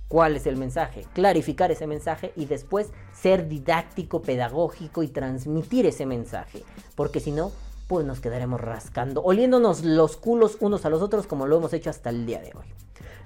[0.06, 6.06] cuál es el mensaje, clarificar ese mensaje y después ser didáctico, pedagógico y transmitir ese
[6.06, 6.62] mensaje.
[6.94, 7.50] Porque si no,
[7.88, 11.90] pues nos quedaremos rascando, oliéndonos los culos unos a los otros como lo hemos hecho
[11.90, 12.66] hasta el día de hoy.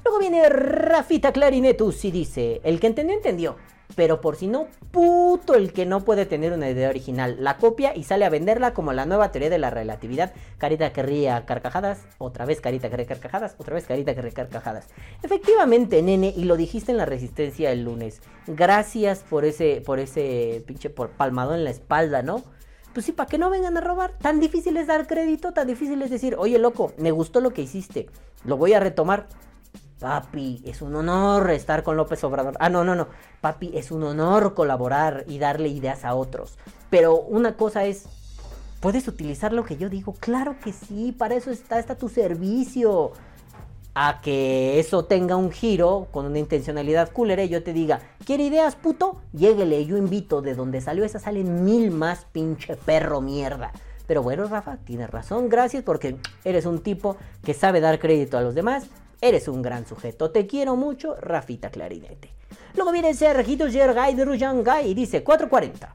[0.05, 3.57] Luego viene Rafita Clarinetus y dice, el que entendió, entendió.
[3.97, 7.37] Pero por si no, puto el que no puede tener una idea original.
[7.41, 10.33] La copia y sale a venderla como la nueva teoría de la relatividad.
[10.59, 14.89] Carita que ríe carcajadas, otra vez carita que carcajadas, otra vez carita que carcajadas.
[15.23, 18.21] Efectivamente, nene, y lo dijiste en la resistencia el lunes.
[18.47, 22.43] Gracias por ese, por ese pinche por palmado en la espalda, ¿no?
[22.95, 24.13] Pues sí, para que no vengan a robar.
[24.19, 27.63] Tan difícil es dar crédito, tan difícil es decir, oye loco, me gustó lo que
[27.63, 28.09] hiciste,
[28.45, 29.27] lo voy a retomar.
[29.99, 32.55] Papi, es un honor estar con López Obrador.
[32.59, 33.09] Ah, no, no, no.
[33.41, 36.59] Papi, es un honor colaborar y darle ideas a otros.
[36.91, 38.05] Pero una cosa es,
[38.81, 40.15] ¿puedes utilizar lo que yo digo?
[40.19, 43.13] Claro que sí, para eso está, está tu servicio.
[43.97, 48.43] A que eso tenga un giro con una intencionalidad culera y yo te diga, ¿quiere
[48.43, 49.21] ideas, puto?
[49.33, 50.43] Lléguele, yo invito.
[50.43, 53.71] De donde salió esa salen mil más, pinche perro mierda.
[54.09, 58.43] Pero bueno, Rafa, tienes razón, gracias porque eres un tipo que sabe dar crédito a
[58.43, 58.89] los demás
[59.25, 60.31] Eres un gran sujeto.
[60.33, 62.35] Te quiero mucho, Rafita Clarinete.
[62.75, 65.95] Luego viene Sergito Gergay de Rujangay y dice 440.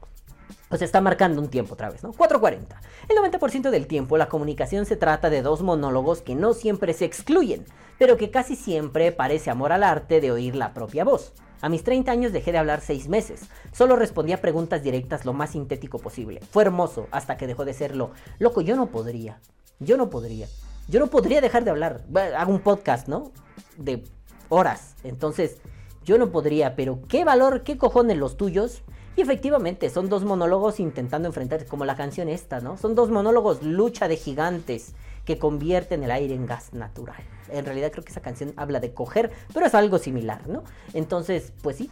[0.68, 2.12] Pues está marcando un tiempo otra vez, ¿no?
[2.12, 2.80] 440.
[3.08, 7.04] El 90% del tiempo la comunicación se trata de dos monólogos que no siempre se
[7.04, 7.66] excluyen,
[8.00, 11.32] pero que casi siempre parece amor al arte de oír la propia voz.
[11.60, 13.42] A mis 30 años dejé de hablar 6 meses.
[13.70, 16.40] Solo respondía preguntas directas lo más sintético posible.
[16.50, 18.10] Fue hermoso hasta que dejó de serlo.
[18.40, 19.38] Loco, yo no podría.
[19.78, 20.48] Yo no podría
[20.88, 22.04] yo no podría dejar de hablar.
[22.36, 23.32] Hago un podcast, ¿no?
[23.76, 24.04] De
[24.48, 24.96] horas.
[25.04, 25.58] Entonces,
[26.04, 28.82] yo no podría, pero qué valor, qué cojones los tuyos.
[29.16, 32.76] Y efectivamente, son dos monólogos intentando enfrentarse, como la canción esta, ¿no?
[32.76, 37.22] Son dos monólogos lucha de gigantes que convierten el aire en gas natural.
[37.50, 40.64] En realidad creo que esa canción habla de coger, pero es algo similar, ¿no?
[40.94, 41.90] Entonces, pues sí.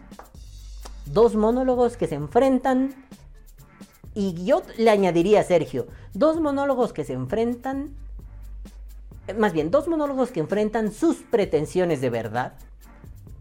[1.06, 2.94] Dos monólogos que se enfrentan.
[4.14, 7.94] Y yo le añadiría Sergio, dos monólogos que se enfrentan
[9.36, 12.54] más bien, dos monólogos que enfrentan sus pretensiones de verdad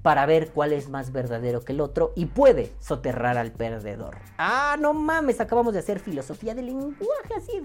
[0.02, 4.18] para ver cuál es más verdadero que el otro y puede soterrar al perdedor.
[4.38, 7.62] Ah, no mames, acabamos de hacer filosofía del lenguaje así,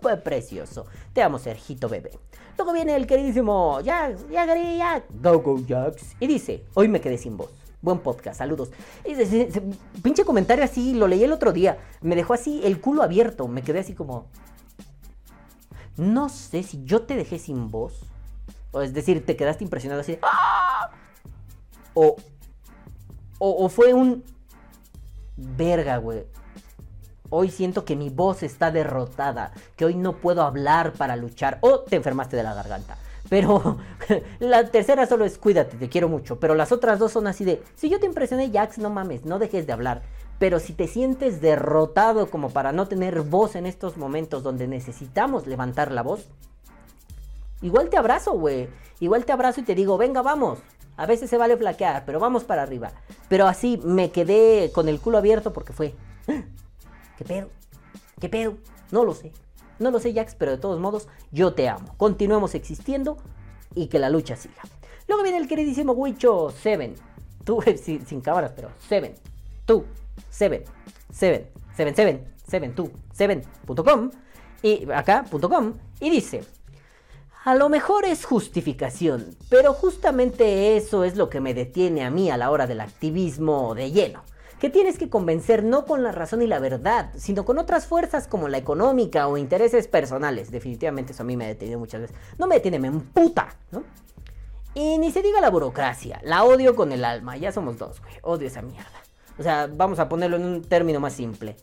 [0.00, 0.86] fue precioso.
[1.12, 2.12] Te amo, Sergito bebé.
[2.56, 7.36] Luego viene el queridísimo Jax, Jack, Go Go Jax, y dice, hoy me quedé sin
[7.36, 7.50] voz.
[7.82, 8.70] Buen podcast, saludos.
[10.02, 13.62] pinche comentario así, lo leí el otro día, me dejó así el culo abierto, me
[13.62, 14.28] quedé así como,
[15.96, 18.00] no sé si yo te dejé sin voz.
[18.70, 20.18] O es decir, te quedaste impresionado así.
[20.22, 20.90] ¡Ah!
[21.94, 22.16] O,
[23.38, 24.24] o, fue un...
[25.36, 26.24] Verga, güey.
[27.28, 29.52] Hoy siento que mi voz está derrotada.
[29.76, 31.58] Que hoy no puedo hablar para luchar.
[31.60, 32.96] O te enfermaste de la garganta.
[33.28, 33.78] Pero
[34.40, 36.38] la tercera solo es cuídate, te quiero mucho.
[36.38, 39.38] Pero las otras dos son así de, si yo te impresioné, Jax, no mames, no
[39.38, 40.02] dejes de hablar.
[40.42, 45.46] Pero si te sientes derrotado como para no tener voz en estos momentos donde necesitamos
[45.46, 46.26] levantar la voz,
[47.60, 48.68] Igual te abrazo, güey.
[48.98, 50.58] Igual te abrazo y te digo, venga, vamos.
[50.96, 52.90] A veces se vale flaquear, pero vamos para arriba.
[53.28, 55.94] Pero así me quedé con el culo abierto porque fue.
[56.26, 56.42] "Ah,
[57.16, 57.48] ¿Qué pedo?
[58.20, 58.56] ¿Qué pedo?
[58.90, 59.30] No lo sé.
[59.78, 61.94] No lo sé, Jax, pero de todos modos, yo te amo.
[61.98, 63.16] Continuemos existiendo
[63.76, 64.62] y que la lucha siga.
[65.06, 66.96] Luego viene el queridísimo Wicho 7.
[67.44, 69.14] Tú, sin, sin cámaras, pero 7.
[69.66, 69.84] Tú,
[70.30, 70.64] 7.
[71.10, 71.52] 7.
[71.74, 72.24] 7, 7.
[72.48, 74.10] 7, tú, 7.com.
[74.62, 75.74] Y acá, punto .com.
[76.00, 76.44] Y dice.
[77.44, 82.30] A lo mejor es justificación, pero justamente eso es lo que me detiene a mí
[82.30, 84.22] a la hora del activismo de lleno.
[84.60, 88.28] Que tienes que convencer no con la razón y la verdad, sino con otras fuerzas
[88.28, 90.52] como la económica o intereses personales.
[90.52, 92.16] Definitivamente eso a mí me ha detenido muchas veces.
[92.38, 93.82] No me detiene, me emputa, ¿no?
[94.74, 98.14] Y ni se diga la burocracia, la odio con el alma, ya somos dos, güey,
[98.22, 99.01] odio esa mierda.
[99.38, 101.56] O sea, vamos a ponerlo en un término más simple.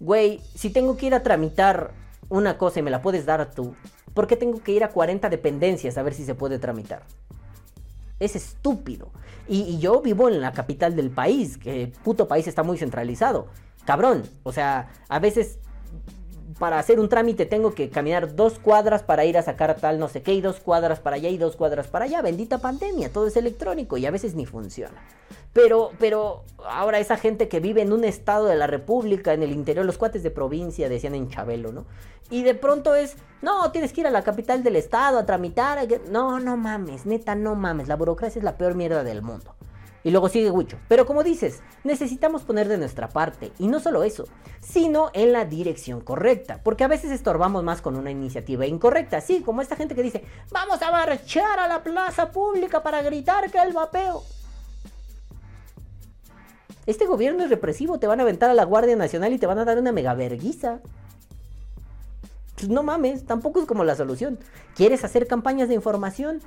[0.00, 1.92] Güey, si tengo que ir a tramitar
[2.28, 3.74] una cosa y me la puedes dar tú,
[4.14, 7.02] ¿por qué tengo que ir a 40 dependencias a ver si se puede tramitar?
[8.18, 9.10] Es estúpido.
[9.48, 13.48] Y, y, yo vivo en la capital del país, que puto país está muy centralizado.
[13.84, 14.22] Cabrón.
[14.44, 15.58] O sea, a veces
[16.62, 20.06] para hacer un trámite tengo que caminar dos cuadras para ir a sacar tal no
[20.06, 22.22] sé qué, y dos cuadras para allá y dos cuadras para allá.
[22.22, 24.94] Bendita pandemia, todo es electrónico y a veces ni funciona.
[25.52, 29.50] Pero, pero ahora esa gente que vive en un estado de la república, en el
[29.50, 31.84] interior, los cuates de provincia, decían en Chabelo, ¿no?
[32.30, 35.80] Y de pronto es, no, tienes que ir a la capital del estado a tramitar.
[36.10, 37.88] No, no mames, neta, no mames.
[37.88, 39.56] La burocracia es la peor mierda del mundo.
[40.04, 40.78] Y luego sigue Wicho.
[40.88, 43.52] Pero como dices, necesitamos poner de nuestra parte.
[43.58, 44.24] Y no solo eso,
[44.60, 46.60] sino en la dirección correcta.
[46.62, 49.18] Porque a veces estorbamos más con una iniciativa incorrecta.
[49.18, 53.50] Así como esta gente que dice, vamos a marchar a la plaza pública para gritar
[53.50, 54.22] que el vapeo.
[56.84, 59.58] Este gobierno es represivo, te van a aventar a la Guardia Nacional y te van
[59.58, 60.80] a dar una mega verguiza.
[62.56, 64.38] Pues no mames, tampoco es como la solución.
[64.74, 66.40] ¿Quieres hacer campañas de información?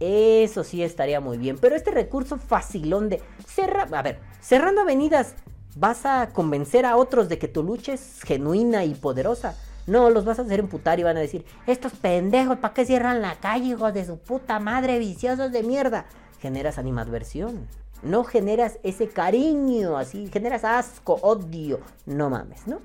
[0.00, 1.58] Eso sí estaría muy bien.
[1.58, 3.94] Pero este recurso facilón de cerrar.
[3.94, 5.34] A ver, cerrando avenidas,
[5.76, 9.56] ¿vas a convencer a otros de que tu lucha es genuina y poderosa?
[9.86, 13.20] No, los vas a hacer emputar y van a decir: Estos pendejos, ¿para qué cierran
[13.20, 16.06] la calle, hijos de su puta madre, viciosos de mierda?
[16.40, 17.68] Generas animadversión.
[18.02, 21.80] No generas ese cariño así, generas asco, odio.
[22.06, 22.80] No mames, ¿no?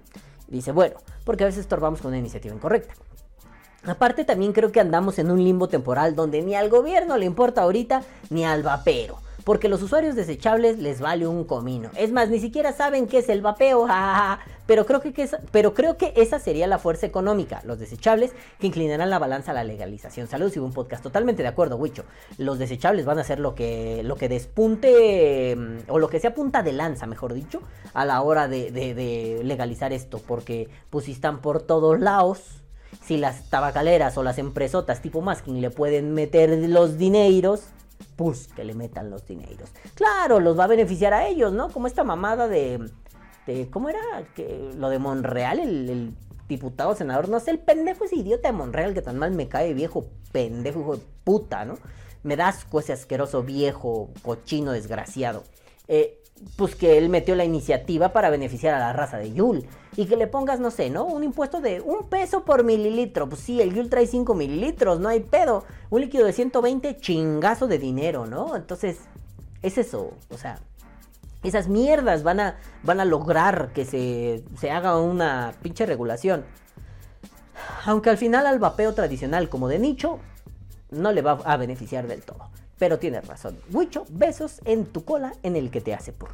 [0.48, 2.94] Dice, bueno, porque a veces estorbamos con una iniciativa incorrecta.
[3.88, 7.62] Aparte también creo que andamos en un limbo temporal donde ni al gobierno le importa
[7.62, 9.20] ahorita ni al vapero.
[9.46, 11.92] Porque los usuarios desechables les vale un comino.
[11.96, 13.88] Es más, ni siquiera saben qué es el vapeo.
[14.66, 17.62] Pero creo que, que esa, pero creo que esa sería la fuerza económica.
[17.66, 20.26] Los desechables que inclinarán la balanza a la legalización.
[20.28, 21.04] Saludos y un podcast.
[21.04, 22.04] Totalmente de acuerdo, Wicho.
[22.40, 25.56] Los desechables van a ser lo que, lo que despunte,
[25.88, 27.62] o lo que sea punta de lanza, mejor dicho,
[27.94, 30.18] a la hora de, legalizar esto.
[30.18, 31.06] Porque pues
[31.44, 32.65] por todos lados
[33.06, 37.68] si las tabacaleras o las empresotas tipo Masking le pueden meter los dineros,
[38.16, 39.70] pues que le metan los dineros.
[39.94, 41.70] Claro, los va a beneficiar a ellos, ¿no?
[41.70, 42.90] Como esta mamada de...
[43.46, 44.00] de ¿Cómo era?
[44.36, 46.14] Que, lo de Monreal, el,
[46.48, 49.74] diputado, senador, no sé, el pendejo ese idiota de Monreal que tan mal me cae,
[49.74, 51.78] viejo pendejo, hijo de puta, ¿no?
[52.24, 55.44] Me da asco ese asqueroso viejo, cochino, desgraciado.
[55.88, 56.22] Eh,
[56.56, 59.66] pues que él metió la iniciativa para beneficiar a la raza de Yul.
[59.98, 61.06] Y que le pongas, no sé, ¿no?
[61.06, 63.30] Un impuesto de un peso por mililitro.
[63.30, 65.64] Pues sí, el Yul trae 5 mililitros, no hay pedo.
[65.90, 68.56] Un líquido de 120, chingazo de dinero, ¿no?
[68.56, 68.98] Entonces,
[69.62, 70.12] es eso.
[70.30, 70.60] O sea,
[71.44, 76.44] esas mierdas van a, van a lograr que se, se haga una pinche regulación.
[77.86, 80.20] Aunque al final al vapeo tradicional como de nicho,
[80.92, 82.50] no le va a beneficiar del todo.
[82.78, 83.58] Pero tienes razón.
[83.70, 86.32] Mucho besos en tu cola en el que te hace por.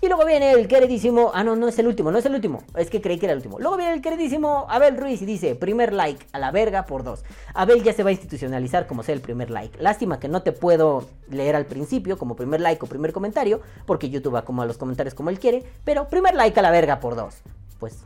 [0.00, 1.30] Y luego viene el queridísimo.
[1.34, 2.62] Ah, no, no es el último, no es el último.
[2.76, 3.58] Es que creí que era el último.
[3.58, 7.24] Luego viene el queridísimo Abel Ruiz y dice: primer like a la verga por dos.
[7.54, 9.80] Abel ya se va a institucionalizar como sea el primer like.
[9.80, 13.60] Lástima que no te puedo leer al principio como primer like o primer comentario.
[13.86, 15.62] Porque YouTube va como a los comentarios como él quiere.
[15.84, 17.36] Pero primer like a la verga por dos.
[17.78, 17.98] Pues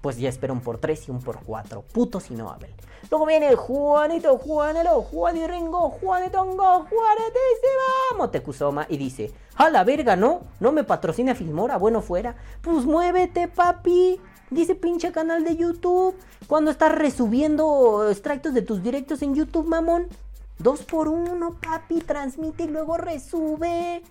[0.00, 1.82] pues ya espero un por 3 y un por 4.
[1.92, 2.74] Puto si no, Abel.
[3.10, 10.16] Luego viene Juanito, Juanelo, Juan y Ringo, Juanetongo, Juanetísima, Motecuzoma y dice, a la verga,
[10.16, 10.40] ¿no?
[10.58, 12.36] No me patrocina Filmora, bueno fuera.
[12.62, 14.20] Pues muévete, papi.
[14.50, 16.16] Dice pinche canal de YouTube.
[16.46, 20.08] Cuando estás resubiendo extractos de tus directos en YouTube, mamón.
[20.58, 22.00] Dos por uno, papi.
[22.00, 24.02] Transmite y luego resube.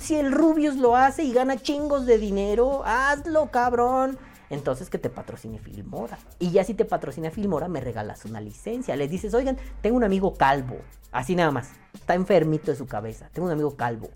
[0.00, 4.18] Si el Rubius lo hace y gana chingos de dinero, hazlo, cabrón
[4.50, 6.18] entonces que te patrocine Filmora.
[6.38, 8.96] Y ya si te patrocina Filmora, me regalas una licencia.
[8.96, 10.76] Les dices, oigan, tengo un amigo calvo.
[11.12, 11.70] Así nada más.
[11.94, 13.28] Está enfermito de su cabeza.
[13.32, 14.08] Tengo un amigo calvo.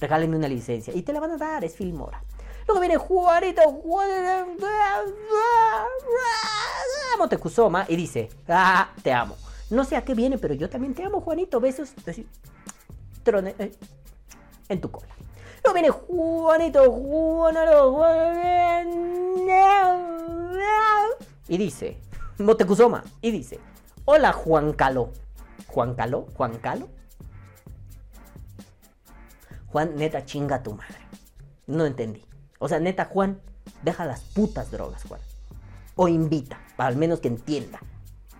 [0.00, 0.94] Regálenme una licencia.
[0.94, 2.22] Y te la van a dar, es Filmora.
[2.66, 4.66] Luego viene Juanito, Juanito,
[7.18, 9.36] Motecuzoma y dice, ah, te amo.
[9.70, 11.60] No sé a qué viene, pero yo también te amo, Juanito.
[11.60, 11.92] Besos.
[13.22, 13.72] Trone, eh,
[14.68, 15.14] en tu cola.
[15.64, 19.14] Luego viene Juanito, Juanito, Juanito.
[21.48, 21.96] Y dice,
[22.38, 23.02] Motecuzoma.
[23.22, 23.58] Y dice,
[24.04, 25.10] hola Juan Calo.
[25.68, 26.26] ¿Juan Calo?
[26.34, 26.88] ¿Juan Calo?
[29.68, 30.98] Juan, neta, chinga a tu madre.
[31.66, 32.24] No entendí.
[32.58, 33.40] O sea, neta, Juan,
[33.82, 35.20] deja las putas drogas, Juan.
[35.96, 37.80] O invita, para al menos que entienda.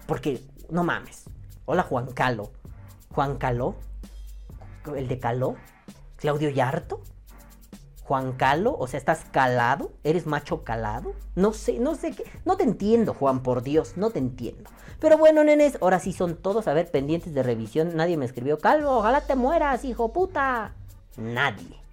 [0.07, 1.25] Porque, no mames.
[1.65, 2.53] Hola Juan Calo.
[3.15, 3.77] ¿Juan Calo?
[4.95, 5.57] ¿El de Caló?
[6.17, 7.01] ¿Claudio Yarto?
[8.05, 9.93] Juan Calo, o sea, ¿estás calado?
[10.05, 11.15] ¿Eres macho calado?
[11.35, 12.25] No sé, no sé qué.
[12.45, 14.71] No te entiendo, Juan, por Dios, no te entiendo.
[15.01, 17.97] Pero bueno, nenes, ahora sí son todos, a ver, pendientes de revisión.
[17.97, 20.75] Nadie me escribió, Calvo, ojalá te mueras, hijo puta.
[21.17, 21.84] Nadie.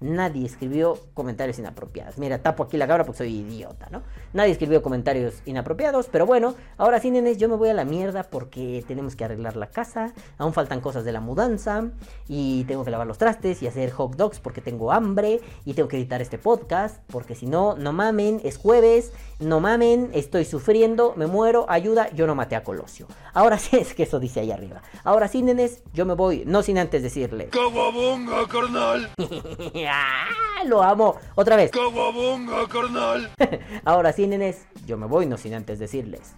[0.00, 2.18] Nadie escribió comentarios inapropiados.
[2.18, 4.02] Mira, tapo aquí la cabra porque soy idiota, ¿no?
[4.34, 8.24] Nadie escribió comentarios inapropiados, pero bueno, ahora sí, nenes, yo me voy a la mierda
[8.24, 11.90] porque tenemos que arreglar la casa, aún faltan cosas de la mudanza
[12.28, 15.88] y tengo que lavar los trastes y hacer hot dogs porque tengo hambre y tengo
[15.88, 21.14] que editar este podcast porque si no, no mamen, es jueves, no mamen, estoy sufriendo,
[21.16, 23.06] me muero, ayuda, yo no maté a Colosio.
[23.32, 24.82] Ahora sí, es que eso dice ahí arriba.
[25.04, 27.48] Ahora sí, nenes, yo me voy, no sin antes decirle.
[27.48, 29.10] ¡Caguabonga, carnal!
[29.88, 30.28] ¡Ah,
[30.64, 31.16] Lo amo.
[31.34, 31.70] Otra vez.
[31.70, 33.30] ¡Caguabonga, carnal!
[33.84, 36.34] Ahora sí, nenes, yo me voy no sin antes decirles.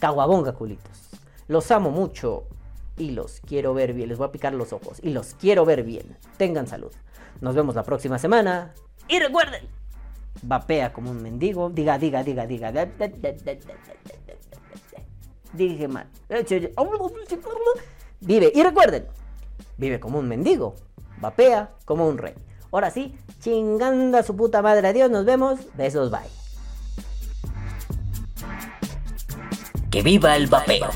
[0.00, 1.10] Caguabonga, culitos.
[1.48, 2.44] Los amo mucho
[2.96, 4.08] y los quiero ver bien.
[4.08, 6.16] Les voy a picar los ojos y los quiero ver bien.
[6.36, 6.92] Tengan salud.
[7.40, 8.74] Nos vemos la próxima semana.
[9.08, 9.66] Y recuerden,
[10.42, 11.70] vapea como un mendigo.
[11.70, 12.72] Diga, diga, diga, diga.
[15.52, 16.08] Dije mal.
[18.20, 18.52] Vive.
[18.54, 19.06] Y recuerden,
[19.76, 20.74] vive como un mendigo.
[21.24, 22.34] Vapea como un rey.
[22.70, 24.88] Ahora sí, chingando a su puta madre.
[24.88, 25.58] Adiós, nos vemos.
[25.74, 26.20] Besos, bye.
[29.90, 30.90] Que viva el vapeo.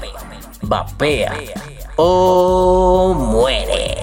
[0.61, 1.33] Vapea
[1.97, 3.97] o muere.